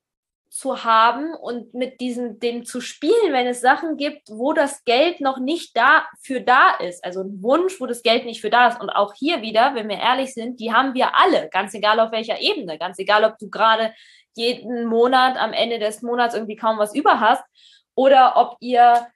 zu 0.55 0.85
haben 0.85 1.35
und 1.35 1.75
mit 1.75 2.01
diesem, 2.01 2.39
dem 2.39 2.65
zu 2.65 2.81
spielen, 2.81 3.33
wenn 3.33 3.49
es 3.49 3.61
Sachen 3.61 3.97
gibt, 3.97 4.29
wo 4.31 4.53
das 4.53 4.85
Geld 4.85 5.21
noch 5.21 5.39
nicht 5.39 5.77
da 5.77 6.05
für 6.23 6.41
da 6.41 6.71
ist. 6.77 7.05
Also 7.05 7.23
ein 7.23 7.43
Wunsch, 7.43 7.81
wo 7.81 7.87
das 7.87 8.05
Geld 8.05 8.25
nicht 8.25 8.41
für 8.41 8.51
da 8.51 8.69
ist. 8.69 8.81
Und 8.81 8.89
auch 8.89 9.15
hier 9.15 9.43
wieder, 9.43 9.75
wenn 9.75 9.89
wir 9.89 9.99
ehrlich 9.99 10.33
sind, 10.33 10.61
die 10.61 10.73
haben 10.73 10.95
wir 10.95 11.17
alle, 11.17 11.49
ganz 11.49 11.75
egal 11.75 11.99
auf 11.99 12.13
welcher 12.13 12.41
Ebene, 12.41 12.79
ganz 12.79 13.01
egal, 13.01 13.25
ob 13.25 13.37
du 13.39 13.51
gerade 13.51 13.93
jeden 14.37 14.87
Monat 14.87 15.37
am 15.39 15.53
Ende 15.53 15.81
des 15.81 16.03
Monats 16.03 16.37
irgendwie 16.37 16.57
kaum 16.57 16.79
was 16.79 16.95
über 16.95 17.19
hast 17.19 17.43
oder 17.97 18.37
ob 18.37 18.57
ihr 18.61 19.09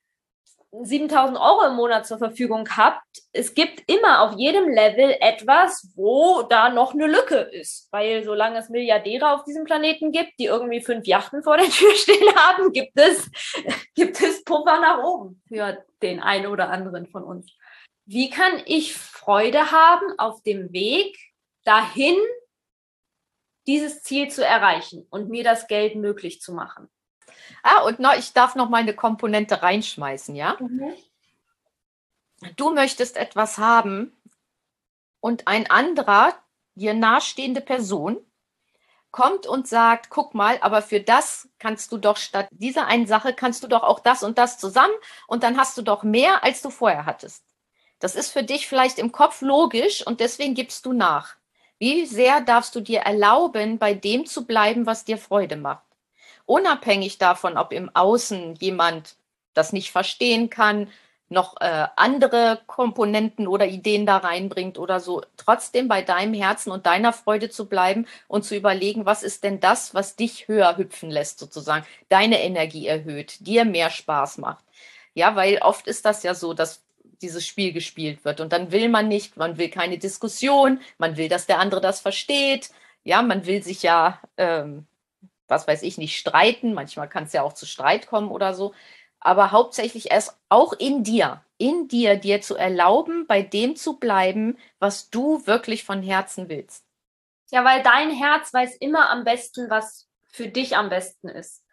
7000 0.70 1.38
Euro 1.38 1.66
im 1.66 1.76
Monat 1.76 2.06
zur 2.06 2.18
Verfügung 2.18 2.68
habt, 2.76 3.04
es 3.32 3.54
gibt 3.54 3.82
immer 3.90 4.22
auf 4.22 4.38
jedem 4.38 4.68
Level 4.68 5.16
etwas, 5.20 5.90
wo 5.94 6.42
da 6.42 6.68
noch 6.68 6.92
eine 6.92 7.06
Lücke 7.06 7.36
ist. 7.36 7.88
Weil 7.90 8.22
solange 8.22 8.58
es 8.58 8.68
Milliardäre 8.68 9.32
auf 9.32 9.44
diesem 9.44 9.64
Planeten 9.64 10.12
gibt, 10.12 10.38
die 10.38 10.44
irgendwie 10.44 10.82
fünf 10.82 11.06
Yachten 11.06 11.42
vor 11.42 11.56
der 11.56 11.68
Tür 11.68 11.90
stehen 11.94 12.34
haben, 12.36 12.72
gibt 12.72 12.98
es, 12.98 13.30
gibt 13.94 14.20
es 14.20 14.44
Puffer 14.44 14.80
nach 14.80 15.02
oben 15.02 15.42
für 15.48 15.84
den 16.02 16.20
einen 16.20 16.46
oder 16.46 16.68
anderen 16.68 17.06
von 17.06 17.24
uns. 17.24 17.50
Wie 18.04 18.30
kann 18.30 18.62
ich 18.66 18.94
Freude 18.94 19.70
haben 19.70 20.18
auf 20.18 20.42
dem 20.42 20.72
Weg 20.72 21.18
dahin, 21.64 22.16
dieses 23.66 24.02
Ziel 24.02 24.30
zu 24.30 24.44
erreichen 24.44 25.06
und 25.10 25.28
mir 25.28 25.44
das 25.44 25.66
Geld 25.66 25.94
möglich 25.94 26.40
zu 26.40 26.52
machen? 26.52 26.88
Ah, 27.62 27.82
und 27.82 27.98
noch, 27.98 28.14
ich 28.14 28.32
darf 28.32 28.54
noch 28.54 28.68
mal 28.68 28.78
eine 28.78 28.94
Komponente 28.94 29.62
reinschmeißen, 29.62 30.34
ja? 30.34 30.56
Mhm. 30.58 30.92
Du 32.56 32.72
möchtest 32.72 33.16
etwas 33.16 33.58
haben 33.58 34.12
und 35.20 35.48
ein 35.48 35.70
anderer, 35.70 36.34
dir 36.74 36.94
nahestehende 36.94 37.60
Person, 37.60 38.18
kommt 39.10 39.46
und 39.46 39.66
sagt, 39.66 40.10
guck 40.10 40.34
mal, 40.34 40.58
aber 40.60 40.82
für 40.82 41.00
das 41.00 41.48
kannst 41.58 41.90
du 41.92 41.98
doch 41.98 42.16
statt 42.16 42.48
dieser 42.50 42.86
einen 42.86 43.06
Sache 43.06 43.32
kannst 43.32 43.62
du 43.64 43.68
doch 43.68 43.82
auch 43.82 44.00
das 44.00 44.22
und 44.22 44.38
das 44.38 44.58
zusammen 44.58 44.94
und 45.26 45.42
dann 45.42 45.56
hast 45.56 45.76
du 45.78 45.82
doch 45.82 46.02
mehr, 46.02 46.44
als 46.44 46.62
du 46.62 46.70
vorher 46.70 47.06
hattest. 47.06 47.44
Das 48.00 48.14
ist 48.14 48.30
für 48.30 48.44
dich 48.44 48.68
vielleicht 48.68 48.98
im 48.98 49.10
Kopf 49.10 49.40
logisch 49.40 50.06
und 50.06 50.20
deswegen 50.20 50.54
gibst 50.54 50.86
du 50.86 50.92
nach. 50.92 51.36
Wie 51.78 52.06
sehr 52.06 52.40
darfst 52.40 52.74
du 52.74 52.80
dir 52.80 53.00
erlauben, 53.00 53.78
bei 53.78 53.94
dem 53.94 54.26
zu 54.26 54.46
bleiben, 54.46 54.86
was 54.86 55.04
dir 55.04 55.18
Freude 55.18 55.56
macht? 55.56 55.87
Unabhängig 56.48 57.18
davon, 57.18 57.56
ob 57.56 57.72
im 57.72 57.94
Außen 57.94 58.54
jemand 58.56 59.16
das 59.54 59.72
nicht 59.72 59.92
verstehen 59.92 60.50
kann, 60.50 60.88
noch 61.28 61.60
äh, 61.60 61.86
andere 61.96 62.62
Komponenten 62.66 63.46
oder 63.46 63.66
Ideen 63.66 64.06
da 64.06 64.16
reinbringt 64.16 64.78
oder 64.78 64.98
so, 64.98 65.22
trotzdem 65.36 65.86
bei 65.86 66.00
deinem 66.00 66.32
Herzen 66.32 66.70
und 66.70 66.86
deiner 66.86 67.12
Freude 67.12 67.50
zu 67.50 67.68
bleiben 67.68 68.06
und 68.28 68.44
zu 68.44 68.56
überlegen, 68.56 69.04
was 69.04 69.22
ist 69.22 69.44
denn 69.44 69.60
das, 69.60 69.94
was 69.94 70.16
dich 70.16 70.48
höher 70.48 70.78
hüpfen 70.78 71.10
lässt, 71.10 71.38
sozusagen, 71.38 71.84
deine 72.08 72.42
Energie 72.42 72.86
erhöht, 72.86 73.46
dir 73.46 73.66
mehr 73.66 73.90
Spaß 73.90 74.38
macht. 74.38 74.64
Ja, 75.12 75.36
weil 75.36 75.58
oft 75.58 75.86
ist 75.86 76.06
das 76.06 76.22
ja 76.22 76.32
so, 76.32 76.54
dass 76.54 76.82
dieses 77.20 77.46
Spiel 77.46 77.72
gespielt 77.72 78.24
wird 78.24 78.40
und 78.40 78.52
dann 78.54 78.72
will 78.72 78.88
man 78.88 79.08
nicht, 79.08 79.36
man 79.36 79.58
will 79.58 79.68
keine 79.68 79.98
Diskussion, 79.98 80.80
man 80.96 81.18
will, 81.18 81.28
dass 81.28 81.46
der 81.46 81.58
andere 81.58 81.82
das 81.82 82.00
versteht, 82.00 82.70
ja, 83.04 83.20
man 83.22 83.44
will 83.44 83.62
sich 83.62 83.82
ja 83.82 84.20
ähm, 84.38 84.86
was 85.48 85.66
weiß 85.66 85.82
ich, 85.82 85.98
nicht 85.98 86.16
streiten. 86.16 86.74
Manchmal 86.74 87.08
kann 87.08 87.24
es 87.24 87.32
ja 87.32 87.42
auch 87.42 87.52
zu 87.52 87.66
Streit 87.66 88.06
kommen 88.06 88.30
oder 88.30 88.54
so. 88.54 88.74
Aber 89.20 89.50
hauptsächlich 89.50 90.10
erst 90.10 90.38
auch 90.48 90.72
in 90.72 91.02
dir, 91.02 91.42
in 91.56 91.88
dir, 91.88 92.16
dir 92.16 92.40
zu 92.40 92.54
erlauben, 92.54 93.26
bei 93.26 93.42
dem 93.42 93.74
zu 93.74 93.98
bleiben, 93.98 94.56
was 94.78 95.10
du 95.10 95.46
wirklich 95.46 95.84
von 95.84 96.02
Herzen 96.02 96.48
willst. 96.48 96.84
Ja, 97.50 97.64
weil 97.64 97.82
dein 97.82 98.10
Herz 98.10 98.52
weiß 98.52 98.76
immer 98.76 99.10
am 99.10 99.24
besten, 99.24 99.70
was 99.70 100.08
für 100.30 100.48
dich 100.48 100.76
am 100.76 100.90
besten 100.90 101.28
ist. 101.28 101.64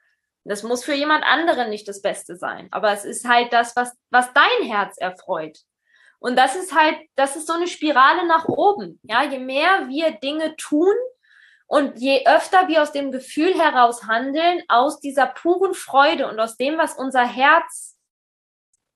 Das 0.46 0.64
muss 0.64 0.84
für 0.84 0.94
jemand 0.94 1.24
anderen 1.24 1.70
nicht 1.70 1.88
das 1.88 2.02
Beste 2.02 2.36
sein. 2.36 2.68
Aber 2.72 2.92
es 2.92 3.04
ist 3.04 3.28
halt 3.28 3.52
das, 3.52 3.76
was, 3.76 3.92
was 4.12 4.32
dein 4.34 4.68
Herz 4.68 4.98
erfreut. 4.98 5.60
Und 6.20 6.38
das 6.38 6.56
ist 6.56 6.74
halt, 6.74 6.98
das 7.16 7.36
ist 7.36 7.48
so 7.48 7.54
eine 7.54 7.68
Spirale 7.68 8.28
nach 8.28 8.48
oben. 8.48 9.00
Ja, 9.04 9.24
je 9.24 9.40
mehr 9.40 9.88
wir 9.90 10.12
Dinge 10.12 10.56
tun, 10.56 10.94
und 11.68 11.98
je 12.00 12.26
öfter 12.26 12.68
wir 12.68 12.82
aus 12.82 12.92
dem 12.92 13.12
Gefühl 13.12 13.60
heraus 13.60 14.04
handeln, 14.04 14.64
aus 14.68 15.00
dieser 15.00 15.26
puren 15.28 15.74
Freude 15.74 16.28
und 16.30 16.40
aus 16.40 16.58
dem, 16.58 16.78
was 16.78 16.94
unser 16.94 17.26
Herz 17.26 17.98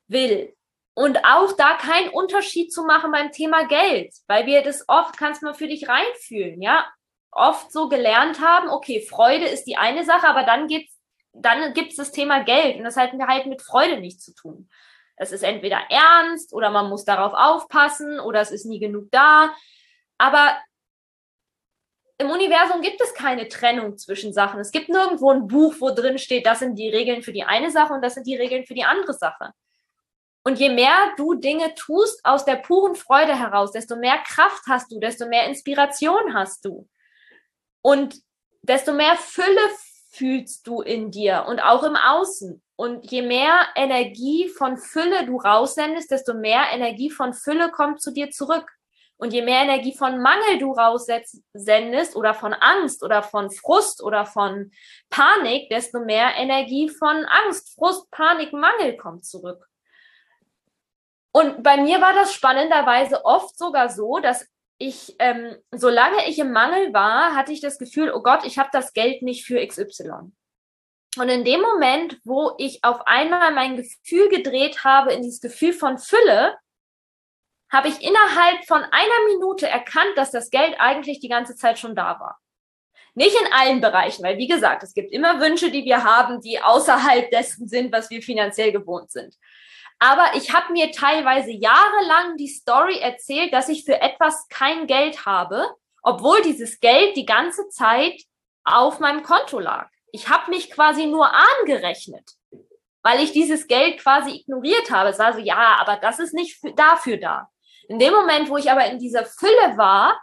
will. 0.07 0.55
Und 0.93 1.23
auch 1.25 1.53
da 1.53 1.77
keinen 1.77 2.09
Unterschied 2.09 2.73
zu 2.73 2.83
machen 2.83 3.11
beim 3.11 3.31
Thema 3.31 3.65
Geld, 3.65 4.13
weil 4.27 4.45
wir 4.45 4.61
das 4.63 4.83
oft, 4.87 5.17
kannst 5.17 5.41
du 5.41 5.47
mal 5.47 5.53
für 5.53 5.67
dich 5.67 5.87
reinfühlen, 5.87 6.61
ja, 6.61 6.85
oft 7.31 7.71
so 7.71 7.89
gelernt 7.89 8.41
haben, 8.41 8.69
okay, 8.69 9.01
Freude 9.01 9.45
ist 9.45 9.65
die 9.65 9.77
eine 9.77 10.03
Sache, 10.03 10.27
aber 10.27 10.43
dann 10.43 10.67
gibt's, 10.67 10.97
dann 11.31 11.73
gibt's 11.73 11.95
das 11.95 12.11
Thema 12.11 12.43
Geld 12.43 12.77
und 12.77 12.83
das 12.83 12.97
hat 12.97 13.11
halt 13.13 13.45
mit 13.45 13.61
Freude 13.61 13.99
nichts 13.99 14.25
zu 14.25 14.33
tun. 14.33 14.69
Es 15.15 15.31
ist 15.31 15.43
entweder 15.43 15.79
ernst 15.89 16.53
oder 16.53 16.69
man 16.69 16.89
muss 16.89 17.05
darauf 17.05 17.33
aufpassen 17.33 18.19
oder 18.19 18.41
es 18.41 18.51
ist 18.51 18.65
nie 18.65 18.79
genug 18.79 19.11
da. 19.11 19.53
Aber 20.17 20.57
im 22.19 22.29
Universum 22.29 22.81
gibt 22.81 22.99
es 23.01 23.13
keine 23.13 23.47
Trennung 23.47 23.97
zwischen 23.97 24.33
Sachen. 24.33 24.59
Es 24.59 24.71
gibt 24.71 24.89
nirgendwo 24.89 25.31
ein 25.31 25.47
Buch, 25.47 25.75
wo 25.79 25.89
drin 25.91 26.17
steht, 26.17 26.45
das 26.45 26.59
sind 26.59 26.75
die 26.75 26.89
Regeln 26.89 27.23
für 27.23 27.31
die 27.31 27.45
eine 27.45 27.71
Sache 27.71 27.93
und 27.93 28.03
das 28.03 28.15
sind 28.15 28.27
die 28.27 28.35
Regeln 28.35 28.65
für 28.65 28.73
die 28.73 28.83
andere 28.83 29.13
Sache. 29.13 29.53
Und 30.43 30.59
je 30.59 30.69
mehr 30.69 31.13
du 31.15 31.35
Dinge 31.35 31.73
tust 31.75 32.19
aus 32.25 32.43
der 32.43 32.57
puren 32.57 32.95
Freude 32.95 33.39
heraus, 33.39 33.71
desto 33.71 33.95
mehr 33.95 34.17
Kraft 34.27 34.63
hast 34.67 34.91
du, 34.91 34.99
desto 34.99 35.27
mehr 35.27 35.47
Inspiration 35.47 36.33
hast 36.33 36.65
du. 36.65 36.89
Und 37.81 38.15
desto 38.63 38.91
mehr 38.91 39.15
Fülle 39.15 39.69
fühlst 40.11 40.67
du 40.67 40.81
in 40.81 41.11
dir 41.11 41.45
und 41.47 41.61
auch 41.61 41.83
im 41.83 41.95
Außen. 41.95 42.61
Und 42.75 43.09
je 43.11 43.21
mehr 43.21 43.67
Energie 43.75 44.49
von 44.49 44.77
Fülle 44.77 45.25
du 45.25 45.37
raussendest, 45.37 46.11
desto 46.11 46.33
mehr 46.33 46.63
Energie 46.73 47.11
von 47.11 47.33
Fülle 47.33 47.71
kommt 47.71 48.01
zu 48.01 48.11
dir 48.11 48.29
zurück. 48.29 48.69
Und 49.19 49.33
je 49.33 49.41
mehr 49.41 49.63
Energie 49.63 49.93
von 49.93 50.21
Mangel 50.21 50.59
du 50.59 50.71
raussendest 50.71 52.15
oder 52.15 52.33
von 52.33 52.53
Angst 52.53 53.03
oder 53.03 53.21
von 53.21 53.51
Frust 53.51 54.01
oder 54.01 54.25
von 54.25 54.71
Panik, 55.09 55.69
desto 55.69 55.99
mehr 55.99 56.37
Energie 56.37 56.89
von 56.89 57.25
Angst, 57.25 57.75
Frust, 57.75 58.09
Panik, 58.11 58.53
Mangel 58.53 58.95
kommt 58.95 59.25
zurück. 59.25 59.67
Und 61.33 61.63
bei 61.63 61.75
mir 61.75 61.99
war 61.99 62.13
das 62.13 62.33
spannenderweise 62.33 63.25
oft 63.25 63.57
sogar 63.57 63.89
so, 63.89 64.19
dass 64.19 64.47
ich, 64.77 65.17
ähm, 65.19 65.57
solange 65.71 66.29
ich 66.29 66.39
im 66.39 66.53
Mangel 66.53 66.93
war, 66.93 67.35
hatte 67.35 67.51
ich 67.51 67.59
das 67.59 67.77
Gefühl, 67.77 68.13
oh 68.13 68.23
Gott, 68.23 68.45
ich 68.45 68.57
habe 68.57 68.69
das 68.71 68.93
Geld 68.93 69.21
nicht 69.21 69.45
für 69.45 69.59
XY. 69.65 70.31
Und 71.17 71.27
in 71.27 71.43
dem 71.43 71.59
Moment, 71.59 72.21
wo 72.23 72.53
ich 72.57 72.85
auf 72.85 73.05
einmal 73.05 73.51
mein 73.51 73.75
Gefühl 73.75 74.29
gedreht 74.29 74.85
habe 74.85 75.11
in 75.11 75.23
dieses 75.23 75.41
Gefühl 75.41 75.73
von 75.73 75.97
Fülle, 75.97 76.55
habe 77.71 77.87
ich 77.87 78.01
innerhalb 78.01 78.65
von 78.65 78.81
einer 78.81 79.25
Minute 79.33 79.67
erkannt, 79.67 80.13
dass 80.15 80.31
das 80.31 80.49
Geld 80.49 80.75
eigentlich 80.79 81.19
die 81.19 81.29
ganze 81.29 81.55
Zeit 81.55 81.79
schon 81.79 81.95
da 81.95 82.19
war. 82.19 82.39
Nicht 83.15 83.35
in 83.39 83.53
allen 83.53 83.81
Bereichen, 83.81 84.23
weil 84.23 84.37
wie 84.37 84.47
gesagt, 84.47 84.83
es 84.83 84.93
gibt 84.93 85.11
immer 85.11 85.39
Wünsche, 85.39 85.71
die 85.71 85.85
wir 85.85 86.03
haben, 86.03 86.41
die 86.41 86.61
außerhalb 86.61 87.29
dessen 87.31 87.67
sind, 87.67 87.91
was 87.91 88.09
wir 88.09 88.21
finanziell 88.21 88.71
gewohnt 88.71 89.11
sind. 89.11 89.35
Aber 89.99 90.31
ich 90.35 90.53
habe 90.53 90.71
mir 90.71 90.91
teilweise 90.91 91.51
jahrelang 91.51 92.37
die 92.37 92.47
Story 92.47 92.99
erzählt, 92.99 93.53
dass 93.53 93.67
ich 93.67 93.83
für 93.83 93.99
etwas 93.99 94.47
kein 94.47 94.87
Geld 94.87 95.25
habe, 95.25 95.75
obwohl 96.01 96.41
dieses 96.41 96.79
Geld 96.79 97.17
die 97.17 97.25
ganze 97.25 97.67
Zeit 97.67 98.21
auf 98.63 98.99
meinem 98.99 99.23
Konto 99.23 99.59
lag. 99.59 99.89
Ich 100.11 100.29
habe 100.29 100.51
mich 100.51 100.71
quasi 100.71 101.05
nur 101.05 101.29
angerechnet, 101.59 102.31
weil 103.03 103.21
ich 103.21 103.33
dieses 103.33 103.67
Geld 103.67 103.99
quasi 103.99 104.31
ignoriert 104.31 104.89
habe. 104.89 105.09
Es 105.09 105.19
war 105.19 105.33
so, 105.33 105.39
ja, 105.39 105.77
aber 105.79 105.97
das 105.97 106.19
ist 106.19 106.33
nicht 106.33 106.61
dafür 106.77 107.17
da. 107.17 107.49
In 107.89 107.97
dem 107.97 108.13
Moment, 108.13 108.49
wo 108.49 108.57
ich 108.57 108.71
aber 108.71 108.85
in 108.85 108.99
dieser 108.99 109.25
Fülle 109.25 109.75
war, 109.75 110.21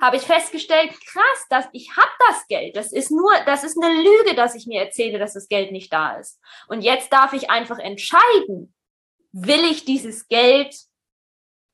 habe 0.00 0.16
ich 0.16 0.22
festgestellt, 0.22 0.90
krass, 0.90 1.46
dass 1.48 1.64
ich 1.72 1.96
habe 1.96 2.10
das 2.28 2.46
Geld. 2.46 2.76
Das 2.76 2.92
ist 2.92 3.10
nur, 3.10 3.32
das 3.46 3.64
ist 3.64 3.82
eine 3.82 3.94
Lüge, 4.02 4.34
dass 4.36 4.54
ich 4.54 4.66
mir 4.66 4.82
erzähle, 4.82 5.18
dass 5.18 5.32
das 5.32 5.48
Geld 5.48 5.72
nicht 5.72 5.90
da 5.90 6.16
ist. 6.16 6.38
Und 6.68 6.82
jetzt 6.82 7.10
darf 7.10 7.32
ich 7.32 7.48
einfach 7.48 7.78
entscheiden, 7.78 8.74
will 9.32 9.64
ich 9.64 9.86
dieses 9.86 10.28
Geld 10.28 10.74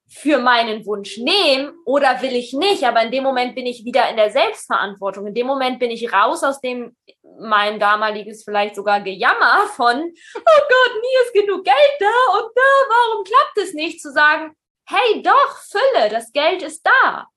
für 0.09 0.39
meinen 0.39 0.87
Wunsch 0.87 1.19
nehmen 1.19 1.73
oder 1.87 2.23
will 2.23 2.37
ich 2.37 2.53
nicht? 2.53 2.85
Aber 2.85 3.03
in 3.03 3.11
dem 3.11 3.25
Moment 3.25 3.57
bin 3.57 3.67
ich 3.67 3.85
wieder 3.85 4.09
in 4.11 4.17
der 4.17 4.31
Selbstverantwortung. 4.31 5.27
In 5.27 5.35
dem 5.35 5.49
Moment 5.49 5.81
bin 5.81 5.91
ich 5.91 6.13
raus 6.13 6.45
aus 6.45 6.61
dem, 6.61 6.97
mein 7.41 7.81
damaliges 7.81 8.45
vielleicht 8.45 8.77
sogar 8.77 9.01
Gejammer 9.01 9.67
von, 9.75 9.97
oh 9.97 10.41
Gott, 10.45 11.03
nie 11.03 11.25
ist 11.25 11.35
genug 11.35 11.65
Geld 11.65 11.97
da 11.99 12.39
und 12.39 12.53
da, 12.55 12.63
warum 12.89 13.25
klappt 13.25 13.59
es 13.59 13.75
nicht? 13.75 14.01
Zu 14.01 14.13
sagen, 14.13 14.55
hey, 14.93 15.23
doch, 15.23 15.59
Fülle, 15.59 16.09
das 16.09 16.33
Geld 16.33 16.63
ist 16.63 16.83
da. 16.87 17.29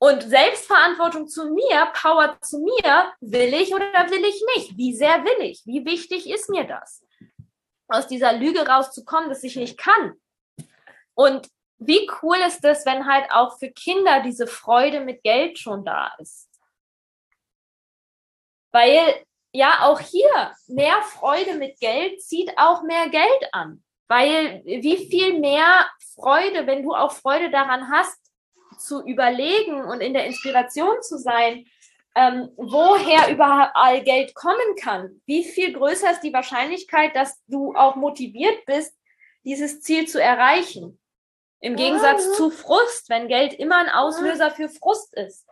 Und 0.00 0.22
Selbstverantwortung 0.22 1.26
zu 1.26 1.50
mir, 1.50 1.86
Power 1.92 2.38
zu 2.40 2.60
mir, 2.60 3.12
will 3.20 3.52
ich 3.52 3.74
oder 3.74 4.10
will 4.10 4.24
ich 4.24 4.42
nicht? 4.56 4.76
Wie 4.76 4.94
sehr 4.94 5.24
will 5.24 5.44
ich? 5.44 5.66
Wie 5.66 5.84
wichtig 5.84 6.30
ist 6.30 6.48
mir 6.48 6.64
das? 6.64 7.04
Aus 7.88 8.06
dieser 8.06 8.32
Lüge 8.32 8.66
rauszukommen, 8.66 9.28
dass 9.28 9.42
ich 9.42 9.56
nicht 9.56 9.76
kann. 9.76 10.14
Und 11.14 11.48
wie 11.78 12.08
cool 12.22 12.36
ist 12.46 12.64
es, 12.64 12.86
wenn 12.86 13.06
halt 13.06 13.30
auch 13.32 13.58
für 13.58 13.70
Kinder 13.70 14.20
diese 14.20 14.46
Freude 14.46 15.00
mit 15.00 15.22
Geld 15.24 15.58
schon 15.58 15.84
da 15.84 16.14
ist? 16.18 16.48
Weil 18.70 19.24
ja, 19.52 19.80
auch 19.86 19.98
hier 19.98 20.54
mehr 20.68 21.02
Freude 21.02 21.54
mit 21.54 21.80
Geld 21.80 22.22
zieht 22.22 22.52
auch 22.56 22.82
mehr 22.82 23.08
Geld 23.08 23.48
an. 23.52 23.82
Weil 24.08 24.62
wie 24.64 24.96
viel 25.08 25.38
mehr 25.38 25.86
Freude, 26.14 26.66
wenn 26.66 26.82
du 26.82 26.94
auch 26.94 27.12
Freude 27.12 27.50
daran 27.50 27.90
hast, 27.90 28.18
zu 28.78 29.04
überlegen 29.04 29.82
und 29.82 30.00
in 30.00 30.14
der 30.14 30.26
Inspiration 30.26 31.02
zu 31.02 31.18
sein, 31.18 31.66
ähm, 32.14 32.50
woher 32.56 33.30
überall 33.30 34.02
Geld 34.02 34.34
kommen 34.34 34.76
kann, 34.80 35.20
wie 35.26 35.44
viel 35.44 35.72
größer 35.72 36.10
ist 36.12 36.22
die 36.22 36.32
Wahrscheinlichkeit, 36.32 37.14
dass 37.14 37.38
du 37.46 37.74
auch 37.74 37.96
motiviert 37.96 38.64
bist, 38.66 38.96
dieses 39.44 39.82
Ziel 39.82 40.08
zu 40.08 40.20
erreichen. 40.20 40.98
Im 41.60 41.76
Gegensatz 41.76 42.26
mhm. 42.26 42.32
zu 42.34 42.50
Frust, 42.50 43.08
wenn 43.08 43.28
Geld 43.28 43.52
immer 43.54 43.78
ein 43.78 43.88
Auslöser 43.88 44.50
für 44.50 44.68
Frust 44.68 45.14
ist. 45.14 45.46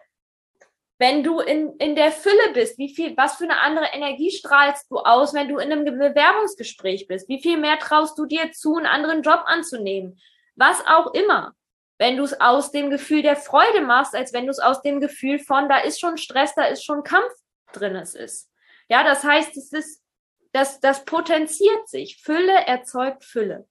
Wenn 0.98 1.22
du 1.22 1.40
in, 1.40 1.76
in 1.76 1.94
der 1.94 2.10
Fülle 2.10 2.52
bist, 2.54 2.78
wie 2.78 2.94
viel, 2.94 3.16
was 3.16 3.36
für 3.36 3.44
eine 3.44 3.60
andere 3.60 3.86
Energie 3.92 4.30
strahlst 4.30 4.90
du 4.90 4.98
aus, 4.98 5.34
wenn 5.34 5.48
du 5.48 5.58
in 5.58 5.70
einem 5.70 5.84
Bewerbungsgespräch 5.84 7.06
bist? 7.06 7.28
Wie 7.28 7.40
viel 7.40 7.58
mehr 7.58 7.78
traust 7.78 8.18
du 8.18 8.24
dir 8.24 8.52
zu, 8.52 8.76
einen 8.76 8.86
anderen 8.86 9.22
Job 9.22 9.42
anzunehmen? 9.46 10.18
Was 10.54 10.86
auch 10.86 11.12
immer 11.12 11.54
wenn 11.98 12.16
du 12.16 12.24
es 12.24 12.40
aus 12.40 12.70
dem 12.70 12.90
Gefühl 12.90 13.22
der 13.22 13.36
Freude 13.36 13.80
machst, 13.80 14.14
als 14.14 14.32
wenn 14.32 14.44
du 14.46 14.50
es 14.50 14.58
aus 14.58 14.82
dem 14.82 15.00
Gefühl 15.00 15.38
von, 15.38 15.68
da 15.68 15.78
ist 15.78 16.00
schon 16.00 16.18
Stress, 16.18 16.54
da 16.54 16.64
ist 16.64 16.84
schon 16.84 17.02
Kampf 17.02 17.32
drin 17.72 17.96
es 17.96 18.14
ist. 18.14 18.50
Ja, 18.88 19.02
das 19.02 19.24
heißt, 19.24 19.56
es 19.56 19.72
ist, 19.72 20.02
das, 20.52 20.80
das 20.80 21.04
potenziert 21.04 21.88
sich. 21.88 22.20
Fülle 22.22 22.66
erzeugt 22.66 23.24
Fülle. 23.24 23.66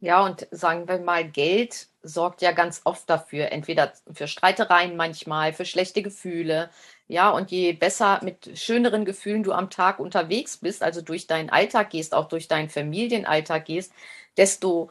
Ja, 0.00 0.24
und 0.24 0.46
sagen 0.52 0.86
wir 0.86 0.98
mal, 1.00 1.28
Geld 1.28 1.88
sorgt 2.02 2.40
ja 2.40 2.52
ganz 2.52 2.82
oft 2.84 3.10
dafür, 3.10 3.50
entweder 3.50 3.92
für 4.12 4.28
Streitereien 4.28 4.96
manchmal, 4.96 5.52
für 5.52 5.64
schlechte 5.64 6.02
Gefühle. 6.02 6.70
Ja, 7.08 7.30
und 7.30 7.50
je 7.50 7.72
besser 7.72 8.20
mit 8.22 8.56
schöneren 8.56 9.04
Gefühlen 9.04 9.42
du 9.42 9.52
am 9.52 9.70
Tag 9.70 9.98
unterwegs 9.98 10.56
bist, 10.58 10.84
also 10.84 11.02
durch 11.02 11.26
deinen 11.26 11.50
Alltag 11.50 11.90
gehst, 11.90 12.14
auch 12.14 12.28
durch 12.28 12.46
deinen 12.46 12.68
Familienalltag 12.68 13.64
gehst, 13.64 13.92
desto 14.36 14.90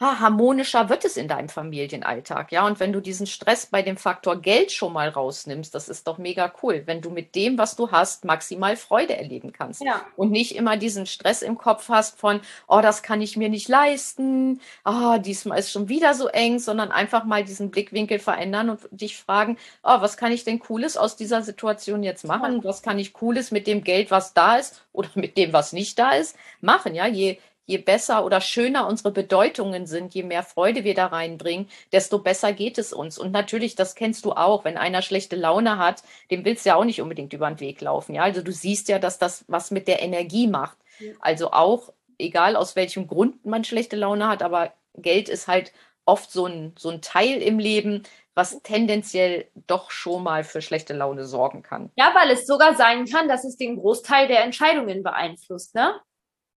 harmonischer 0.00 0.88
wird 0.88 1.04
es 1.04 1.16
in 1.16 1.28
deinem 1.28 1.48
Familienalltag. 1.48 2.50
Ja, 2.52 2.66
und 2.66 2.80
wenn 2.80 2.92
du 2.92 3.00
diesen 3.00 3.26
Stress 3.26 3.66
bei 3.66 3.82
dem 3.82 3.96
Faktor 3.96 4.40
Geld 4.40 4.72
schon 4.72 4.92
mal 4.92 5.08
rausnimmst, 5.08 5.74
das 5.74 5.88
ist 5.88 6.06
doch 6.06 6.18
mega 6.18 6.52
cool, 6.62 6.82
wenn 6.86 7.00
du 7.00 7.10
mit 7.10 7.34
dem, 7.34 7.58
was 7.58 7.76
du 7.76 7.90
hast, 7.90 8.24
maximal 8.24 8.76
Freude 8.76 9.16
erleben 9.16 9.52
kannst. 9.52 9.82
Ja. 9.82 10.04
Und 10.16 10.32
nicht 10.32 10.56
immer 10.56 10.76
diesen 10.76 11.06
Stress 11.06 11.42
im 11.42 11.56
Kopf 11.56 11.88
hast 11.88 12.18
von, 12.18 12.40
oh, 12.66 12.80
das 12.82 13.02
kann 13.02 13.20
ich 13.20 13.36
mir 13.36 13.48
nicht 13.48 13.68
leisten, 13.68 14.60
oh, 14.84 15.16
diesmal 15.18 15.60
ist 15.60 15.70
schon 15.70 15.88
wieder 15.88 16.14
so 16.14 16.26
eng, 16.28 16.58
sondern 16.58 16.90
einfach 16.90 17.24
mal 17.24 17.44
diesen 17.44 17.70
Blickwinkel 17.70 18.18
verändern 18.18 18.70
und 18.70 18.80
dich 18.90 19.16
fragen, 19.16 19.56
oh, 19.82 20.00
was 20.00 20.16
kann 20.16 20.32
ich 20.32 20.44
denn 20.44 20.58
Cooles 20.58 20.96
aus 20.96 21.16
dieser 21.16 21.42
Situation 21.42 22.02
jetzt 22.02 22.24
machen? 22.24 22.64
Was 22.64 22.82
kann 22.82 22.98
ich 22.98 23.12
Cooles 23.12 23.52
mit 23.52 23.66
dem 23.66 23.84
Geld, 23.84 24.10
was 24.10 24.34
da 24.34 24.56
ist 24.56 24.84
oder 24.92 25.08
mit 25.14 25.36
dem, 25.36 25.52
was 25.52 25.72
nicht 25.72 25.98
da 25.98 26.12
ist, 26.12 26.36
machen? 26.60 26.94
Ja, 26.94 27.06
je 27.06 27.38
je 27.66 27.78
besser 27.78 28.24
oder 28.24 28.40
schöner 28.40 28.86
unsere 28.86 29.10
Bedeutungen 29.10 29.86
sind, 29.86 30.14
je 30.14 30.22
mehr 30.22 30.42
Freude 30.42 30.84
wir 30.84 30.94
da 30.94 31.06
reinbringen, 31.06 31.68
desto 31.92 32.18
besser 32.18 32.52
geht 32.52 32.78
es 32.78 32.92
uns. 32.92 33.18
Und 33.18 33.32
natürlich, 33.32 33.74
das 33.74 33.94
kennst 33.94 34.24
du 34.24 34.32
auch, 34.32 34.64
wenn 34.64 34.76
einer 34.76 35.02
schlechte 35.02 35.36
Laune 35.36 35.78
hat, 35.78 36.02
dem 36.30 36.44
willst 36.44 36.64
du 36.64 36.70
ja 36.70 36.76
auch 36.76 36.84
nicht 36.84 37.00
unbedingt 37.00 37.32
über 37.32 37.48
den 37.48 37.60
Weg 37.60 37.80
laufen. 37.80 38.14
Ja, 38.14 38.22
also 38.22 38.42
du 38.42 38.52
siehst 38.52 38.88
ja, 38.88 38.98
dass 38.98 39.18
das 39.18 39.44
was 39.48 39.70
mit 39.70 39.88
der 39.88 40.02
Energie 40.02 40.46
macht. 40.46 40.78
Also 41.20 41.50
auch, 41.50 41.92
egal 42.18 42.56
aus 42.56 42.76
welchem 42.76 43.06
Grund 43.06 43.44
man 43.44 43.64
schlechte 43.64 43.96
Laune 43.96 44.28
hat, 44.28 44.42
aber 44.42 44.72
Geld 44.96 45.28
ist 45.28 45.48
halt 45.48 45.72
oft 46.04 46.30
so 46.30 46.46
ein, 46.46 46.74
so 46.78 46.90
ein 46.90 47.00
Teil 47.02 47.42
im 47.42 47.58
Leben, 47.58 48.02
was 48.34 48.60
tendenziell 48.62 49.48
doch 49.66 49.90
schon 49.90 50.22
mal 50.22 50.44
für 50.44 50.60
schlechte 50.60 50.92
Laune 50.92 51.24
sorgen 51.24 51.62
kann. 51.62 51.90
Ja, 51.96 52.12
weil 52.14 52.30
es 52.30 52.46
sogar 52.46 52.74
sein 52.76 53.06
kann, 53.06 53.28
dass 53.28 53.44
es 53.44 53.56
den 53.56 53.76
Großteil 53.76 54.28
der 54.28 54.44
Entscheidungen 54.44 55.02
beeinflusst, 55.02 55.74
ne? 55.74 56.00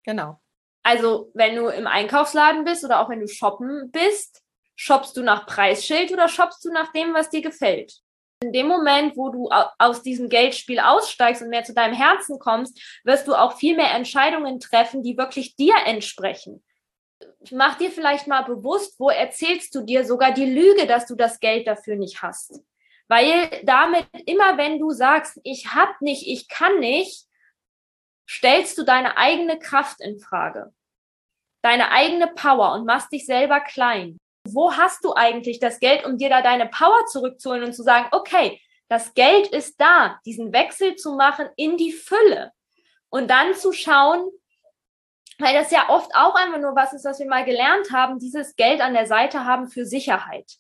Genau. 0.05 0.41
Also, 0.87 1.33
wenn 1.35 1.57
du 1.57 1.67
im 1.67 1.89
Einkaufsladen 1.89 2.63
bist 2.63 2.85
oder 2.85 3.01
auch 3.01 3.09
wenn 3.09 3.19
du 3.19 3.27
shoppen 3.27 3.91
bist, 3.91 4.41
shoppst 4.77 5.17
du 5.17 5.23
nach 5.25 5.45
Preisschild 5.45 6.13
oder 6.13 6.29
shoppst 6.29 6.65
du 6.65 6.73
nach 6.73 6.93
dem, 6.93 7.13
was 7.13 7.29
dir 7.29 7.43
gefällt? 7.43 7.93
In 8.41 8.53
dem 8.53 8.69
Moment, 8.69 9.17
wo 9.17 9.31
du 9.31 9.51
aus 9.79 10.03
diesem 10.03 10.29
Geldspiel 10.29 10.79
aussteigst 10.79 11.43
und 11.43 11.49
mehr 11.49 11.65
zu 11.65 11.75
deinem 11.75 11.95
Herzen 11.95 12.39
kommst, 12.39 12.81
wirst 13.03 13.27
du 13.27 13.35
auch 13.35 13.57
viel 13.59 13.75
mehr 13.75 13.95
Entscheidungen 13.95 14.61
treffen, 14.61 15.03
die 15.03 15.19
wirklich 15.19 15.57
dir 15.57 15.75
entsprechen. 15.87 16.63
Mach 17.51 17.77
dir 17.79 17.91
vielleicht 17.91 18.29
mal 18.29 18.43
bewusst, 18.43 19.01
wo 19.01 19.11
erzählst 19.11 19.75
du 19.75 19.81
dir 19.81 20.05
sogar 20.05 20.31
die 20.31 20.49
Lüge, 20.49 20.87
dass 20.87 21.07
du 21.07 21.17
das 21.17 21.41
Geld 21.41 21.67
dafür 21.67 21.97
nicht 21.97 22.23
hast. 22.23 22.61
Weil 23.09 23.51
damit 23.65 24.07
immer, 24.25 24.57
wenn 24.57 24.79
du 24.79 24.91
sagst, 24.91 25.41
ich 25.43 25.75
hab 25.75 26.01
nicht, 26.01 26.29
ich 26.29 26.47
kann 26.47 26.79
nicht, 26.79 27.27
stellst 28.29 28.77
du 28.79 28.83
deine 28.83 29.17
eigene 29.17 29.59
Kraft 29.59 30.01
in 30.01 30.19
Frage, 30.19 30.73
deine 31.63 31.91
eigene 31.91 32.29
Power 32.29 32.73
und 32.75 32.87
machst 32.87 33.13
dich 33.13 33.27
selber 33.27 33.61
klein. 33.61 34.19
Wo 34.49 34.73
hast 34.73 35.05
du 35.05 35.15
eigentlich 35.15 35.59
das 35.59 35.81
Geld, 35.81 36.05
um 36.05 36.19
dir 36.19 36.29
da 36.29 36.43
deine 36.43 36.67
Power 36.67 37.07
zurückzuholen 37.07 37.65
und 37.65 37.73
zu 37.73 37.83
sagen, 37.83 38.09
okay, 38.13 38.61
das 38.89 39.15
Geld 39.15 39.49
ist 39.49 39.81
da, 39.81 40.21
diesen 40.25 40.53
Wechsel 40.53 40.95
zu 40.97 41.17
machen 41.17 41.49
in 41.57 41.77
die 41.77 41.93
Fülle 41.93 42.53
und 43.11 43.29
dann 43.29 43.55
zu 43.55 43.73
schauen, 43.73 44.31
weil 45.39 45.55
das 45.55 45.71
ja 45.71 45.89
oft 45.89 46.15
auch 46.15 46.35
einfach 46.35 46.61
nur 46.61 46.77
was 46.77 46.93
ist, 46.93 47.05
was 47.05 47.19
wir 47.19 47.27
mal 47.27 47.45
gelernt 47.45 47.91
haben, 47.93 48.19
dieses 48.19 48.55
Geld 48.57 48.81
an 48.81 48.95
der 48.95 49.07
Seite 49.07 49.45
haben 49.45 49.69
für 49.69 49.85
Sicherheit. 49.85 50.53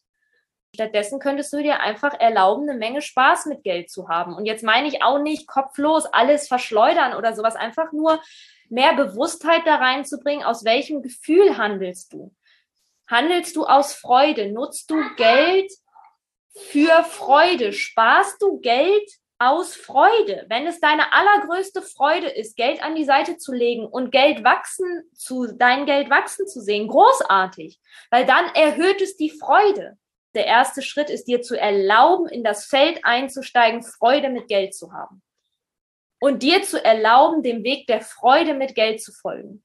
Stattdessen 0.76 1.20
könntest 1.20 1.54
du 1.54 1.62
dir 1.62 1.80
einfach 1.80 2.12
erlauben, 2.20 2.68
eine 2.68 2.78
Menge 2.78 3.00
Spaß 3.00 3.46
mit 3.46 3.64
Geld 3.64 3.90
zu 3.90 4.10
haben. 4.10 4.34
Und 4.34 4.44
jetzt 4.44 4.62
meine 4.62 4.86
ich 4.86 5.02
auch 5.02 5.18
nicht 5.18 5.46
kopflos 5.46 6.04
alles 6.04 6.48
verschleudern 6.48 7.14
oder 7.14 7.34
sowas, 7.34 7.56
einfach 7.56 7.92
nur 7.92 8.20
mehr 8.68 8.92
Bewusstheit 8.92 9.62
da 9.64 9.76
reinzubringen, 9.76 10.44
aus 10.44 10.66
welchem 10.66 11.00
Gefühl 11.00 11.56
handelst 11.56 12.12
du? 12.12 12.34
Handelst 13.06 13.56
du 13.56 13.64
aus 13.64 13.94
Freude? 13.94 14.52
Nutzt 14.52 14.90
du 14.90 14.96
Geld 15.16 15.72
für 16.54 17.04
Freude? 17.04 17.72
Sparst 17.72 18.42
du 18.42 18.60
Geld 18.60 19.10
aus 19.38 19.74
Freude? 19.74 20.44
Wenn 20.50 20.66
es 20.66 20.78
deine 20.78 21.10
allergrößte 21.10 21.80
Freude 21.80 22.28
ist, 22.28 22.54
Geld 22.54 22.82
an 22.82 22.94
die 22.94 23.04
Seite 23.04 23.38
zu 23.38 23.54
legen 23.54 23.86
und 23.86 24.12
Geld 24.12 24.44
wachsen 24.44 25.08
zu, 25.14 25.46
dein 25.56 25.86
Geld 25.86 26.10
wachsen 26.10 26.46
zu 26.46 26.60
sehen, 26.60 26.86
großartig, 26.86 27.80
weil 28.10 28.26
dann 28.26 28.44
erhöht 28.54 29.00
es 29.00 29.16
die 29.16 29.30
Freude 29.30 29.96
der 30.36 30.46
erste 30.46 30.82
Schritt 30.82 31.10
ist 31.10 31.24
dir 31.24 31.42
zu 31.42 31.58
erlauben, 31.58 32.28
in 32.28 32.44
das 32.44 32.66
Feld 32.66 33.00
einzusteigen, 33.04 33.82
Freude 33.82 34.28
mit 34.28 34.48
Geld 34.48 34.74
zu 34.74 34.92
haben. 34.92 35.22
Und 36.20 36.42
dir 36.42 36.62
zu 36.62 36.82
erlauben, 36.82 37.42
dem 37.42 37.64
Weg 37.64 37.86
der 37.86 38.00
Freude 38.00 38.54
mit 38.54 38.74
Geld 38.74 39.02
zu 39.02 39.12
folgen. 39.12 39.64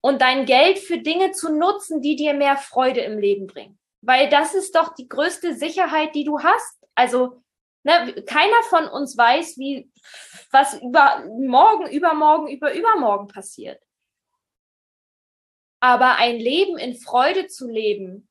Und 0.00 0.22
dein 0.22 0.46
Geld 0.46 0.78
für 0.78 0.98
Dinge 0.98 1.32
zu 1.32 1.52
nutzen, 1.52 2.00
die 2.00 2.16
dir 2.16 2.34
mehr 2.34 2.56
Freude 2.56 3.00
im 3.00 3.18
Leben 3.18 3.46
bringen. 3.46 3.78
Weil 4.02 4.28
das 4.28 4.54
ist 4.54 4.74
doch 4.74 4.94
die 4.94 5.08
größte 5.08 5.54
Sicherheit, 5.54 6.14
die 6.14 6.24
du 6.24 6.38
hast. 6.40 6.78
Also, 6.94 7.42
ne, 7.82 8.22
keiner 8.24 8.62
von 8.68 8.86
uns 8.88 9.16
weiß, 9.16 9.58
wie, 9.58 9.90
was 10.50 10.80
über 10.80 11.24
morgen, 11.38 11.90
übermorgen, 11.90 12.48
über 12.48 12.72
übermorgen 12.72 13.26
passiert. 13.26 13.82
Aber 15.80 16.16
ein 16.16 16.36
Leben 16.38 16.78
in 16.78 16.96
Freude 16.96 17.48
zu 17.48 17.68
leben, 17.68 18.25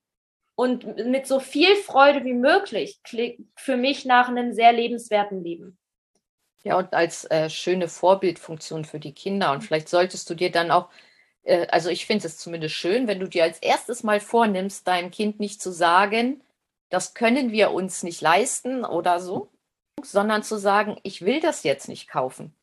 und 0.56 0.98
mit 1.06 1.28
so 1.28 1.39
viel 1.39 1.76
Freude 1.76 2.24
wie 2.24 2.34
möglich 2.34 3.02
klingt 3.04 3.48
für 3.56 3.78
mich 3.78 4.06
nach 4.06 4.30
einem 4.30 4.54
sehr 4.54 4.72
lebenswerten 4.72 5.44
Leben. 5.44 5.78
Ja, 6.63 6.78
und 6.78 6.94
als 6.94 7.26
äh, 7.26 7.50
schöne 7.50 7.88
Vorbildfunktion 7.88 8.86
für 8.86 9.00
die 9.00 9.13
Kinder. 9.13 9.52
Und 9.52 9.62
vielleicht 9.62 9.88
solltest 9.88 10.30
du 10.30 10.34
dir 10.34 10.52
dann 10.52 10.72
auch, 10.72 10.89
äh, 11.44 11.68
also 11.68 11.89
ich 11.89 12.08
finde 12.08 12.26
es 12.26 12.38
zumindest 12.38 12.74
schön, 12.74 13.08
wenn 13.08 13.20
du 13.20 13.28
dir 13.28 13.44
als 13.44 13.60
erstes 13.60 14.02
mal 14.02 14.20
vornimmst, 14.20 14.88
deinem 14.88 15.12
Kind 15.12 15.39
nicht 15.39 15.62
zu 15.62 15.72
sagen, 15.72 16.41
das 16.89 17.13
können 17.13 17.52
wir 17.52 17.72
uns 17.72 18.02
nicht 18.02 18.22
leisten 18.22 18.84
oder 18.84 19.20
so, 19.20 19.52
sondern 20.02 20.41
zu 20.41 20.58
sagen, 20.58 20.98
ich 21.04 21.24
will 21.24 21.39
das 21.39 21.63
jetzt 21.63 21.88
nicht 21.88 22.08
kaufen. 22.08 22.56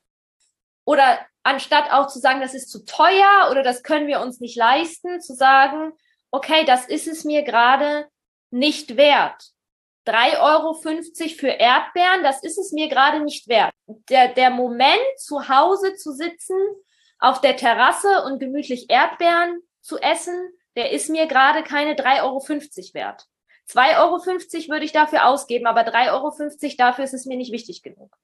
Oder 0.84 1.18
anstatt 1.42 1.92
auch 1.92 2.08
zu 2.08 2.18
sagen, 2.18 2.40
das 2.40 2.54
ist 2.54 2.70
zu 2.70 2.84
teuer 2.84 3.48
oder 3.50 3.62
das 3.62 3.82
können 3.82 4.08
wir 4.08 4.20
uns 4.20 4.40
nicht 4.40 4.56
leisten, 4.56 5.20
zu 5.20 5.34
sagen, 5.34 5.92
okay, 6.32 6.64
das 6.64 6.86
ist 6.86 7.06
es 7.06 7.24
mir 7.24 7.42
gerade 7.42 8.08
nicht 8.50 8.96
wert. 8.96 9.52
3,50 10.06 10.40
Euro 10.40 10.74
für 10.74 11.48
Erdbeeren, 11.48 12.24
das 12.24 12.42
ist 12.42 12.58
es 12.58 12.72
mir 12.72 12.88
gerade 12.88 13.20
nicht 13.20 13.46
wert. 13.46 13.70
Der, 13.86 14.28
der 14.34 14.50
Moment, 14.50 14.98
zu 15.16 15.48
Hause 15.48 15.94
zu 15.94 16.12
sitzen, 16.12 16.56
auf 17.20 17.40
der 17.40 17.56
Terrasse 17.56 18.24
und 18.24 18.40
gemütlich 18.40 18.90
Erdbeeren 18.90 19.62
zu 19.80 19.98
essen, 19.98 20.34
der 20.74 20.90
ist 20.90 21.08
mir 21.08 21.26
gerade 21.26 21.62
keine 21.62 21.94
3,50 21.94 22.22
Euro 22.24 22.44
wert. 22.94 23.26
2,50 23.68 23.98
Euro 23.98 24.72
würde 24.72 24.84
ich 24.84 24.92
dafür 24.92 25.26
ausgeben, 25.26 25.66
aber 25.66 25.82
3,50 25.82 26.10
Euro 26.10 26.74
dafür 26.76 27.04
ist 27.04 27.14
es 27.14 27.26
mir 27.26 27.36
nicht 27.36 27.52
wichtig 27.52 27.82
genug. 27.82 28.16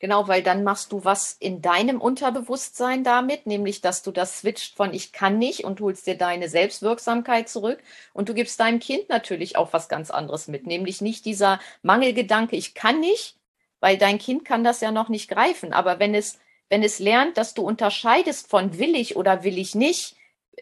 Genau, 0.00 0.28
weil 0.28 0.44
dann 0.44 0.62
machst 0.62 0.92
du 0.92 1.04
was 1.04 1.32
in 1.40 1.60
deinem 1.60 2.00
Unterbewusstsein 2.00 3.02
damit, 3.02 3.46
nämlich 3.46 3.80
dass 3.80 4.02
du 4.02 4.12
das 4.12 4.38
switcht 4.38 4.76
von 4.76 4.94
ich 4.94 5.12
kann 5.12 5.38
nicht 5.38 5.64
und 5.64 5.80
holst 5.80 6.06
dir 6.06 6.16
deine 6.16 6.48
Selbstwirksamkeit 6.48 7.48
zurück 7.48 7.82
und 8.12 8.28
du 8.28 8.34
gibst 8.34 8.60
deinem 8.60 8.78
Kind 8.78 9.08
natürlich 9.08 9.56
auch 9.56 9.72
was 9.72 9.88
ganz 9.88 10.10
anderes 10.12 10.46
mit, 10.46 10.66
nämlich 10.66 11.00
nicht 11.00 11.24
dieser 11.24 11.58
Mangelgedanke, 11.82 12.54
ich 12.54 12.74
kann 12.74 13.00
nicht, 13.00 13.38
weil 13.80 13.98
dein 13.98 14.18
Kind 14.18 14.44
kann 14.44 14.62
das 14.62 14.80
ja 14.80 14.92
noch 14.92 15.08
nicht 15.08 15.28
greifen. 15.28 15.72
Aber 15.72 15.98
wenn 15.98 16.14
es, 16.14 16.38
wenn 16.68 16.84
es 16.84 17.00
lernt, 17.00 17.36
dass 17.36 17.54
du 17.54 17.62
unterscheidest 17.62 18.48
von 18.48 18.78
will 18.78 18.94
ich 18.94 19.16
oder 19.16 19.42
will 19.42 19.58
ich 19.58 19.74
nicht, 19.74 20.14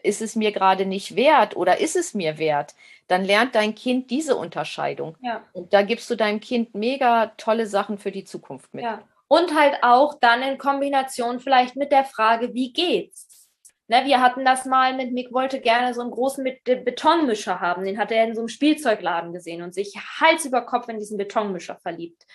ist 0.03 0.21
es 0.21 0.35
mir 0.35 0.51
gerade 0.51 0.85
nicht 0.85 1.15
wert 1.15 1.55
oder 1.55 1.79
ist 1.79 1.95
es 1.95 2.13
mir 2.13 2.37
wert, 2.37 2.75
dann 3.07 3.23
lernt 3.23 3.55
dein 3.55 3.75
Kind 3.75 4.09
diese 4.09 4.35
Unterscheidung. 4.35 5.15
Ja. 5.21 5.43
Und 5.53 5.73
da 5.73 5.81
gibst 5.81 6.09
du 6.09 6.15
deinem 6.15 6.39
Kind 6.39 6.75
mega 6.75 7.33
tolle 7.37 7.67
Sachen 7.67 7.97
für 7.97 8.11
die 8.11 8.23
Zukunft 8.23 8.73
mit. 8.73 8.83
Ja. 8.83 9.03
Und 9.27 9.53
halt 9.53 9.83
auch 9.83 10.17
dann 10.19 10.41
in 10.41 10.57
Kombination 10.57 11.39
vielleicht 11.39 11.75
mit 11.75 11.91
der 11.91 12.05
Frage, 12.05 12.53
wie 12.53 12.71
geht's? 12.71 13.49
Ne, 13.89 14.03
wir 14.05 14.21
hatten 14.21 14.43
das 14.43 14.65
mal 14.65 14.93
mit 14.95 15.13
Mick 15.13 15.31
wollte 15.31 15.61
gerne 15.61 15.93
so 15.93 16.01
einen 16.01 16.11
großen 16.11 16.43
Betonmischer 16.65 17.61
haben. 17.61 17.85
Den 17.85 17.97
hat 17.97 18.11
er 18.11 18.25
in 18.25 18.35
so 18.35 18.41
einem 18.41 18.49
Spielzeugladen 18.49 19.33
gesehen 19.33 19.61
und 19.61 19.73
sich 19.73 19.95
Hals 20.19 20.45
über 20.45 20.61
Kopf 20.61 20.89
in 20.89 20.99
diesen 20.99 21.17
Betonmischer 21.17 21.77
verliebt. 21.77 22.25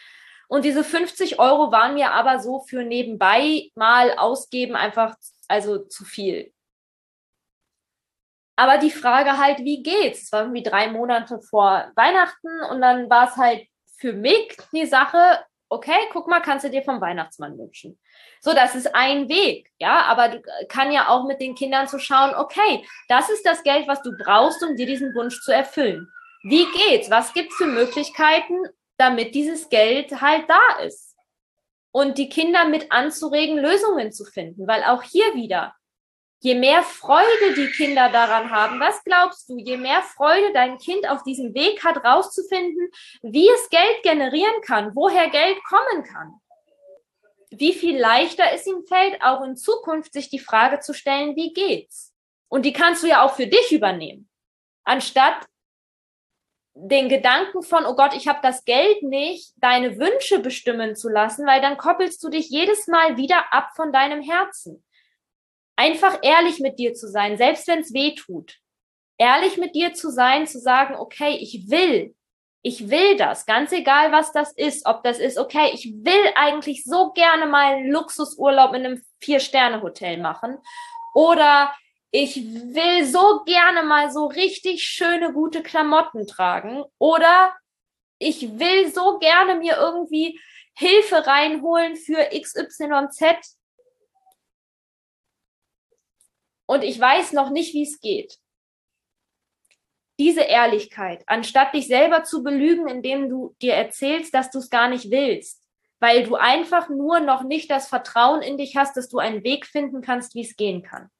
Und 0.49 0.65
diese 0.65 0.83
50 0.83 1.39
Euro 1.39 1.71
waren 1.71 1.95
mir 1.95 2.13
aber 2.13 2.39
so 2.39 2.61
für 2.61 2.85
nebenbei 2.85 3.71
mal 3.75 4.17
ausgeben 4.17 4.77
einfach 4.77 5.15
also 5.49 5.79
zu 5.79 6.05
viel. 6.05 6.53
Aber 8.57 8.79
die 8.79 8.91
Frage 8.91 9.39
halt, 9.39 9.61
wie 9.61 9.83
geht's? 9.83 10.25
Es 10.25 10.33
war 10.33 10.43
irgendwie 10.43 10.63
drei 10.63 10.91
Monate 10.91 11.41
vor 11.41 11.91
Weihnachten 11.97 12.63
und 12.71 12.81
dann 12.81 13.09
war 13.11 13.29
es 13.29 13.37
halt 13.37 13.67
für 13.97 14.13
mich 14.13 14.57
die 14.73 14.87
Sache, 14.87 15.39
okay, 15.73 16.09
guck 16.13 16.29
mal, 16.29 16.41
kannst 16.41 16.65
du 16.65 16.71
dir 16.71 16.83
vom 16.83 17.01
Weihnachtsmann 17.01 17.59
wünschen. 17.59 17.99
So, 18.41 18.53
das 18.53 18.75
ist 18.75 18.95
ein 18.95 19.29
Weg, 19.29 19.71
ja, 19.79 20.03
aber 20.03 20.29
du 20.29 20.43
kann 20.69 20.93
ja 20.93 21.09
auch 21.09 21.27
mit 21.27 21.41
den 21.41 21.55
Kindern 21.55 21.89
zu 21.89 21.99
schauen, 21.99 22.35
okay, 22.35 22.85
das 23.09 23.31
ist 23.31 23.45
das 23.47 23.63
Geld, 23.63 23.89
was 23.89 24.03
du 24.03 24.13
brauchst, 24.17 24.63
um 24.63 24.77
dir 24.77 24.87
diesen 24.87 25.15
Wunsch 25.15 25.41
zu 25.43 25.53
erfüllen. 25.53 26.09
Wie 26.43 26.67
geht's? 26.73 27.11
Was 27.11 27.33
gibt's 27.33 27.57
für 27.57 27.67
Möglichkeiten, 27.67 28.57
damit 28.99 29.35
dieses 29.35 29.69
Geld 29.69 30.21
halt 30.21 30.45
da 30.49 30.83
ist? 30.85 31.17
Und 31.91 32.19
die 32.19 32.29
Kinder 32.29 32.67
mit 32.67 32.91
anzuregen, 32.91 33.59
Lösungen 33.59 34.13
zu 34.13 34.25
finden, 34.25 34.67
weil 34.67 34.83
auch 34.85 35.03
hier 35.03 35.35
wieder, 35.35 35.75
je 36.43 36.57
mehr 36.57 36.83
Freude 36.83 37.55
die 37.57 37.71
Kinder 37.71 38.11
daran 38.11 38.51
haben, 38.51 38.81
was 38.81 39.03
glaubst 39.05 39.49
du, 39.49 39.57
je 39.57 39.77
mehr 39.77 40.03
Freude 40.03 40.53
dein 40.53 40.77
Kind 40.77 41.09
auf 41.09 41.23
diesem 41.23 41.55
Weg 41.55 41.85
hat, 41.85 42.05
rauszufinden, 42.05 42.91
wie 43.23 43.49
es 43.49 43.71
Geld 43.71 44.03
generieren 44.03 44.61
kann, 44.63 44.91
woher 44.97 45.31
Geld 45.31 45.63
kommen 45.63 46.03
kann, 46.03 46.35
wie 47.51 47.73
viel 47.73 47.97
leichter 47.97 48.45
es 48.53 48.67
ihm 48.67 48.85
fällt, 48.89 49.23
auch 49.23 49.43
in 49.43 49.57
Zukunft 49.57 50.13
sich 50.13 50.31
die 50.31 50.41
Frage 50.41 50.81
zu 50.81 50.95
stellen, 50.95 51.37
wie 51.37 51.53
geht's? 51.53 52.13
Und 52.49 52.67
die 52.67 52.73
kannst 52.73 53.05
du 53.05 53.07
ja 53.07 53.23
auch 53.23 53.35
für 53.35 53.47
dich 53.47 53.71
übernehmen, 53.71 54.29
anstatt 54.83 55.47
den 56.75 57.09
Gedanken 57.09 57.63
von, 57.63 57.87
oh 57.87 57.95
Gott, 57.95 58.15
ich 58.17 58.27
habe 58.27 58.41
das 58.43 58.65
Geld 58.65 59.03
nicht, 59.05 59.53
deine 59.59 59.97
Wünsche 59.99 60.41
bestimmen 60.41 60.97
zu 60.97 61.09
lassen, 61.09 61.47
weil 61.47 61.61
dann 61.61 61.77
koppelst 61.77 62.25
du 62.25 62.31
dich 62.31 62.49
jedes 62.49 62.89
Mal 62.89 63.17
wieder 63.17 63.53
ab 63.53 63.71
von 63.77 63.93
deinem 63.93 64.23
Herzen 64.23 64.83
einfach 65.77 66.19
ehrlich 66.23 66.61
mit 66.61 66.79
dir 66.79 66.95
zu 66.95 67.09
sein, 67.09 67.37
selbst 67.37 67.67
wenn 67.69 67.81
es 67.81 67.93
weh 67.93 68.15
tut. 68.15 68.59
Ehrlich 69.19 69.57
mit 69.57 69.75
dir 69.75 69.95
zu 69.95 70.11
sein, 70.11 70.47
zu 70.47 70.59
sagen, 70.59 70.97
okay, 70.97 71.37
ich 71.41 71.71
will, 71.71 72.15
ich 72.63 72.89
will 72.91 73.17
das, 73.17 73.45
ganz 73.47 73.73
egal, 73.73 74.13
was 74.13 74.33
das 74.33 74.53
ist, 74.53 74.87
ob 74.87 75.03
das 75.03 75.19
ist, 75.19 75.39
okay, 75.39 75.71
ich 75.73 75.93
will 75.97 76.33
eigentlich 76.37 76.85
so 76.85 77.13
gerne 77.13 77.47
mal 77.47 77.75
einen 77.75 77.91
Luxusurlaub 77.91 78.75
in 78.75 78.87
einem 78.87 79.03
Vier-Sterne-Hotel 79.21 80.19
machen 80.19 80.59
oder 81.15 81.73
ich 82.11 82.37
will 82.37 83.05
so 83.07 83.43
gerne 83.45 83.83
mal 83.83 84.11
so 84.11 84.27
richtig 84.27 84.85
schöne, 84.85 85.33
gute 85.33 85.63
Klamotten 85.63 86.27
tragen 86.27 86.85
oder 86.99 87.57
ich 88.19 88.59
will 88.59 88.93
so 88.93 89.19
gerne 89.19 89.57
mir 89.57 89.77
irgendwie 89.77 90.39
Hilfe 90.75 91.27
reinholen 91.27 91.97
für 91.97 92.29
XYZ 92.31 93.57
und 96.73 96.83
ich 96.83 96.99
weiß 96.99 97.33
noch 97.33 97.51
nicht, 97.51 97.75
wie 97.75 97.83
es 97.83 98.01
geht. 98.01 98.39
Diese 100.19 100.41
Ehrlichkeit, 100.41 101.23
anstatt 101.27 101.75
dich 101.75 101.87
selber 101.87 102.25
zu 102.25 102.43
belügen, 102.43 102.89
indem 102.89 103.29
du 103.29 103.55
dir 103.61 103.75
erzählst, 103.75 104.33
dass 104.35 104.51
du 104.51 104.59
es 104.59 104.71
gar 104.71 104.89
nicht 104.89 105.11
willst, 105.11 105.63
weil 106.01 106.25
du 106.25 106.37
einfach 106.37 106.89
nur 106.89 107.21
noch 107.21 107.43
nicht 107.43 107.71
das 107.71 107.89
Vertrauen 107.89 108.41
in 108.41 108.57
dich 108.57 108.77
hast, 108.77 108.97
dass 108.97 109.09
du 109.09 109.19
einen 109.19 109.45
Weg 109.45 109.67
finden 109.67 110.01
kannst, 110.01 110.35
wie 110.35 110.43
es 110.43 110.57
gehen 110.57 110.83
kann. 110.83 111.11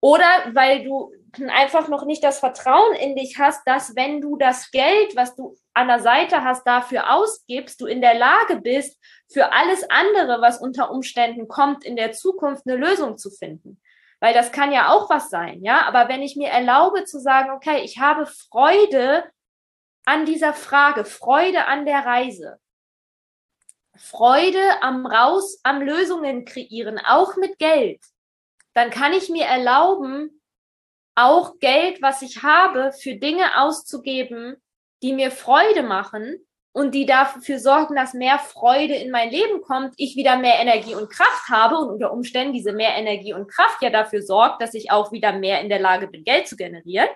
Oder 0.00 0.26
weil 0.54 0.82
du 0.82 1.12
einfach 1.48 1.88
noch 1.88 2.04
nicht 2.04 2.24
das 2.24 2.40
Vertrauen 2.40 2.94
in 2.96 3.14
dich 3.14 3.38
hast, 3.38 3.62
dass 3.66 3.94
wenn 3.94 4.20
du 4.20 4.36
das 4.36 4.70
Geld, 4.70 5.14
was 5.14 5.36
du 5.36 5.54
an 5.74 5.88
der 5.88 6.00
Seite 6.00 6.42
hast, 6.42 6.66
dafür 6.66 7.14
ausgibst, 7.14 7.80
du 7.80 7.86
in 7.86 8.00
der 8.00 8.14
Lage 8.14 8.60
bist, 8.60 8.98
für 9.30 9.52
alles 9.52 9.88
andere, 9.88 10.40
was 10.40 10.60
unter 10.60 10.90
Umständen 10.90 11.46
kommt, 11.46 11.84
in 11.84 11.96
der 11.96 12.12
Zukunft 12.12 12.66
eine 12.66 12.76
Lösung 12.76 13.18
zu 13.18 13.30
finden. 13.30 13.80
Weil 14.20 14.34
das 14.34 14.52
kann 14.52 14.70
ja 14.70 14.90
auch 14.90 15.08
was 15.08 15.30
sein, 15.30 15.62
ja. 15.62 15.86
Aber 15.86 16.08
wenn 16.08 16.22
ich 16.22 16.36
mir 16.36 16.48
erlaube 16.48 17.04
zu 17.04 17.18
sagen, 17.18 17.50
okay, 17.50 17.82
ich 17.82 17.98
habe 17.98 18.26
Freude 18.26 19.24
an 20.04 20.26
dieser 20.26 20.52
Frage, 20.52 21.04
Freude 21.04 21.66
an 21.66 21.86
der 21.86 22.04
Reise, 22.04 22.60
Freude 23.96 24.82
am 24.82 25.06
Raus, 25.06 25.60
am 25.62 25.82
Lösungen 25.82 26.44
kreieren, 26.44 26.98
auch 26.98 27.36
mit 27.36 27.58
Geld, 27.58 28.02
dann 28.74 28.90
kann 28.90 29.12
ich 29.12 29.28
mir 29.28 29.46
erlauben, 29.46 30.40
auch 31.14 31.58
Geld, 31.58 32.00
was 32.02 32.22
ich 32.22 32.42
habe, 32.42 32.92
für 32.92 33.16
Dinge 33.16 33.60
auszugeben, 33.60 34.56
die 35.02 35.12
mir 35.12 35.30
Freude 35.30 35.82
machen 35.82 36.46
und 36.72 36.94
die 36.94 37.06
dafür 37.06 37.58
sorgen, 37.58 37.96
dass 37.96 38.14
mehr 38.14 38.38
Freude 38.38 38.94
in 38.94 39.10
mein 39.10 39.30
Leben 39.30 39.60
kommt, 39.62 39.94
ich 39.96 40.14
wieder 40.16 40.36
mehr 40.36 40.60
Energie 40.60 40.94
und 40.94 41.10
Kraft 41.10 41.48
habe 41.48 41.76
und 41.76 41.90
unter 41.90 42.12
Umständen 42.12 42.52
diese 42.52 42.72
mehr 42.72 42.94
Energie 42.96 43.34
und 43.34 43.50
Kraft 43.50 43.82
ja 43.82 43.90
dafür 43.90 44.22
sorgt, 44.22 44.62
dass 44.62 44.74
ich 44.74 44.90
auch 44.90 45.10
wieder 45.10 45.32
mehr 45.32 45.60
in 45.60 45.68
der 45.68 45.80
Lage 45.80 46.06
bin, 46.06 46.22
Geld 46.22 46.46
zu 46.46 46.56
generieren, 46.56 47.08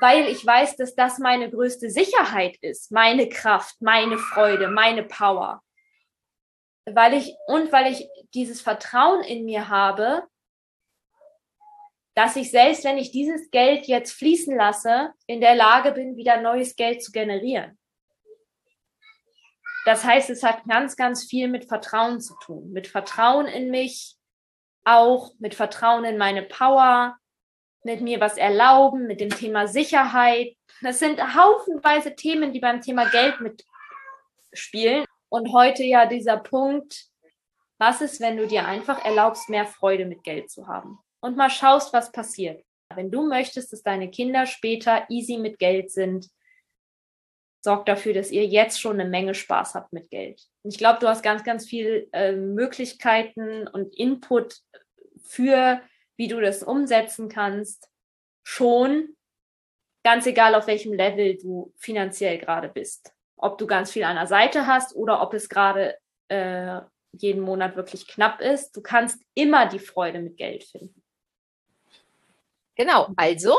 weil 0.00 0.28
ich 0.28 0.44
weiß, 0.46 0.76
dass 0.76 0.94
das 0.94 1.18
meine 1.18 1.50
größte 1.50 1.90
Sicherheit 1.90 2.56
ist, 2.60 2.92
meine 2.92 3.28
Kraft, 3.28 3.76
meine 3.80 4.18
Freude, 4.18 4.68
meine 4.68 5.02
Power. 5.02 5.62
Weil 6.88 7.14
ich 7.14 7.34
und 7.48 7.72
weil 7.72 7.92
ich 7.92 8.08
dieses 8.34 8.60
Vertrauen 8.60 9.24
in 9.24 9.44
mir 9.44 9.68
habe, 9.68 10.22
dass 12.14 12.36
ich 12.36 12.52
selbst, 12.52 12.84
wenn 12.84 12.98
ich 12.98 13.10
dieses 13.10 13.50
Geld 13.50 13.86
jetzt 13.86 14.12
fließen 14.12 14.56
lasse, 14.56 15.12
in 15.26 15.40
der 15.40 15.56
Lage 15.56 15.90
bin, 15.90 16.16
wieder 16.16 16.40
neues 16.40 16.76
Geld 16.76 17.02
zu 17.02 17.10
generieren. 17.10 17.76
Das 19.86 20.02
heißt, 20.02 20.30
es 20.30 20.42
hat 20.42 20.64
ganz, 20.64 20.96
ganz 20.96 21.24
viel 21.26 21.46
mit 21.46 21.66
Vertrauen 21.66 22.20
zu 22.20 22.34
tun. 22.44 22.72
Mit 22.72 22.88
Vertrauen 22.88 23.46
in 23.46 23.70
mich, 23.70 24.16
auch 24.84 25.30
mit 25.38 25.54
Vertrauen 25.54 26.04
in 26.04 26.18
meine 26.18 26.42
Power, 26.42 27.16
mit 27.84 28.00
mir 28.00 28.18
was 28.18 28.36
erlauben, 28.36 29.06
mit 29.06 29.20
dem 29.20 29.30
Thema 29.30 29.68
Sicherheit. 29.68 30.56
Das 30.82 30.98
sind 30.98 31.20
haufenweise 31.36 32.16
Themen, 32.16 32.52
die 32.52 32.58
beim 32.58 32.80
Thema 32.80 33.08
Geld 33.10 33.36
mitspielen. 34.50 35.04
Und 35.28 35.52
heute 35.52 35.84
ja 35.84 36.06
dieser 36.06 36.38
Punkt, 36.38 37.04
was 37.78 38.00
ist, 38.00 38.20
wenn 38.20 38.36
du 38.36 38.48
dir 38.48 38.66
einfach 38.66 39.04
erlaubst, 39.04 39.48
mehr 39.48 39.66
Freude 39.66 40.04
mit 40.04 40.24
Geld 40.24 40.50
zu 40.50 40.66
haben? 40.66 40.98
Und 41.20 41.36
mal 41.36 41.50
schaust, 41.50 41.92
was 41.92 42.10
passiert. 42.10 42.60
Wenn 42.92 43.12
du 43.12 43.24
möchtest, 43.28 43.72
dass 43.72 43.84
deine 43.84 44.10
Kinder 44.10 44.46
später 44.46 45.06
easy 45.10 45.38
mit 45.38 45.60
Geld 45.60 45.92
sind, 45.92 46.26
sorgt 47.60 47.88
dafür, 47.88 48.14
dass 48.14 48.30
ihr 48.30 48.46
jetzt 48.46 48.80
schon 48.80 49.00
eine 49.00 49.08
Menge 49.08 49.34
Spaß 49.34 49.74
habt 49.74 49.92
mit 49.92 50.10
Geld. 50.10 50.40
Und 50.62 50.72
ich 50.72 50.78
glaube, 50.78 50.98
du 51.00 51.08
hast 51.08 51.22
ganz, 51.22 51.44
ganz 51.44 51.66
viel 51.66 52.08
äh, 52.12 52.32
Möglichkeiten 52.32 53.66
und 53.66 53.96
Input 53.96 54.60
für, 55.22 55.80
wie 56.16 56.28
du 56.28 56.40
das 56.40 56.62
umsetzen 56.62 57.28
kannst, 57.28 57.88
schon, 58.44 59.16
ganz 60.04 60.26
egal 60.26 60.54
auf 60.54 60.68
welchem 60.68 60.92
Level 60.92 61.36
du 61.36 61.72
finanziell 61.76 62.38
gerade 62.38 62.68
bist. 62.68 63.12
Ob 63.36 63.58
du 63.58 63.66
ganz 63.66 63.90
viel 63.90 64.04
an 64.04 64.14
der 64.14 64.28
Seite 64.28 64.66
hast 64.66 64.94
oder 64.94 65.20
ob 65.20 65.34
es 65.34 65.48
gerade 65.48 65.96
äh, 66.28 66.80
jeden 67.12 67.40
Monat 67.40 67.76
wirklich 67.76 68.06
knapp 68.06 68.40
ist. 68.40 68.76
Du 68.76 68.82
kannst 68.82 69.20
immer 69.34 69.66
die 69.66 69.78
Freude 69.78 70.20
mit 70.20 70.36
Geld 70.36 70.64
finden. 70.64 71.02
Genau, 72.76 73.08
also 73.16 73.58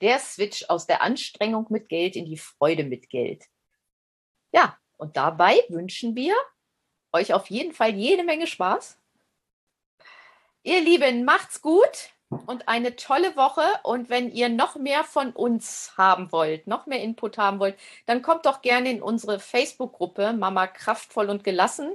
der 0.00 0.18
Switch 0.18 0.64
aus 0.68 0.86
der 0.86 1.02
Anstrengung 1.02 1.66
mit 1.70 1.88
Geld 1.88 2.16
in 2.16 2.24
die 2.24 2.38
Freude 2.38 2.84
mit 2.84 3.10
Geld. 3.10 3.44
Ja, 4.52 4.78
und 4.96 5.16
dabei 5.16 5.60
wünschen 5.68 6.14
wir 6.16 6.34
euch 7.12 7.32
auf 7.34 7.50
jeden 7.50 7.72
Fall 7.72 7.94
jede 7.94 8.24
Menge 8.24 8.46
Spaß. 8.46 8.98
Ihr 10.62 10.80
Lieben, 10.80 11.24
macht's 11.24 11.62
gut 11.62 12.10
und 12.46 12.68
eine 12.68 12.96
tolle 12.96 13.36
Woche. 13.36 13.62
Und 13.82 14.10
wenn 14.10 14.30
ihr 14.30 14.48
noch 14.48 14.76
mehr 14.76 15.04
von 15.04 15.32
uns 15.32 15.92
haben 15.96 16.32
wollt, 16.32 16.66
noch 16.66 16.86
mehr 16.86 17.02
Input 17.02 17.38
haben 17.38 17.58
wollt, 17.58 17.78
dann 18.06 18.22
kommt 18.22 18.46
doch 18.46 18.62
gerne 18.62 18.90
in 18.90 19.02
unsere 19.02 19.40
Facebook-Gruppe 19.40 20.32
Mama 20.32 20.66
kraftvoll 20.66 21.30
und 21.30 21.44
gelassen. 21.44 21.94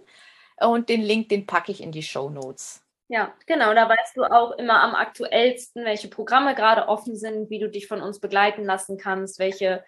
Und 0.59 0.89
den 0.89 1.01
Link, 1.01 1.29
den 1.29 1.45
packe 1.45 1.71
ich 1.71 1.81
in 1.81 1.91
die 1.91 2.03
Show 2.03 2.29
Notes. 2.29 2.84
Ja, 3.07 3.33
genau. 3.45 3.73
Da 3.73 3.87
weißt 3.87 4.17
du 4.17 4.23
auch 4.23 4.51
immer 4.57 4.81
am 4.81 4.95
aktuellsten, 4.95 5.85
welche 5.85 6.07
Programme 6.07 6.55
gerade 6.55 6.87
offen 6.87 7.15
sind, 7.15 7.49
wie 7.49 7.59
du 7.59 7.69
dich 7.69 7.87
von 7.87 8.01
uns 8.01 8.19
begleiten 8.19 8.65
lassen 8.65 8.97
kannst, 8.97 9.39
welche 9.39 9.83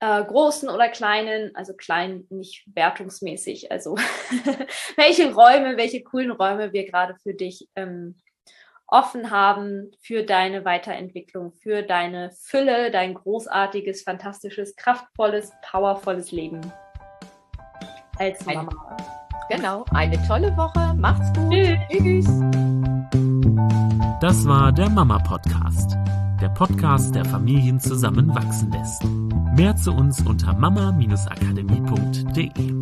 äh, 0.00 0.24
großen 0.24 0.68
oder 0.68 0.88
kleinen, 0.88 1.54
also 1.54 1.74
klein 1.74 2.26
nicht 2.30 2.64
wertungsmäßig, 2.74 3.70
also 3.70 3.96
welche 4.96 5.32
Räume, 5.32 5.76
welche 5.76 6.02
coolen 6.02 6.32
Räume 6.32 6.72
wir 6.72 6.84
gerade 6.84 7.14
für 7.22 7.34
dich 7.34 7.68
ähm, 7.76 8.16
offen 8.88 9.30
haben 9.30 9.92
für 10.00 10.24
deine 10.24 10.64
Weiterentwicklung, 10.64 11.52
für 11.52 11.82
deine 11.82 12.32
Fülle, 12.32 12.90
dein 12.90 13.14
großartiges, 13.14 14.02
fantastisches, 14.02 14.74
kraftvolles, 14.76 15.52
powervolles 15.62 16.32
Leben 16.32 16.60
als 18.18 18.44
Mama. 18.44 19.11
Genau, 19.48 19.84
eine 19.92 20.20
tolle 20.26 20.54
Woche. 20.56 20.94
Macht's 20.94 21.32
gut. 21.38 21.54
Tschüss. 21.90 22.26
Das 24.20 24.46
war 24.46 24.72
der 24.72 24.88
Mama 24.88 25.18
Podcast, 25.18 25.96
der 26.40 26.48
Podcast, 26.50 27.12
der 27.14 27.24
Familien 27.24 27.80
zusammenwachsen 27.80 28.70
lässt. 28.70 29.04
Mehr 29.56 29.74
zu 29.76 29.92
uns 29.92 30.20
unter 30.22 30.54
mama-akademie.de. 30.54 32.72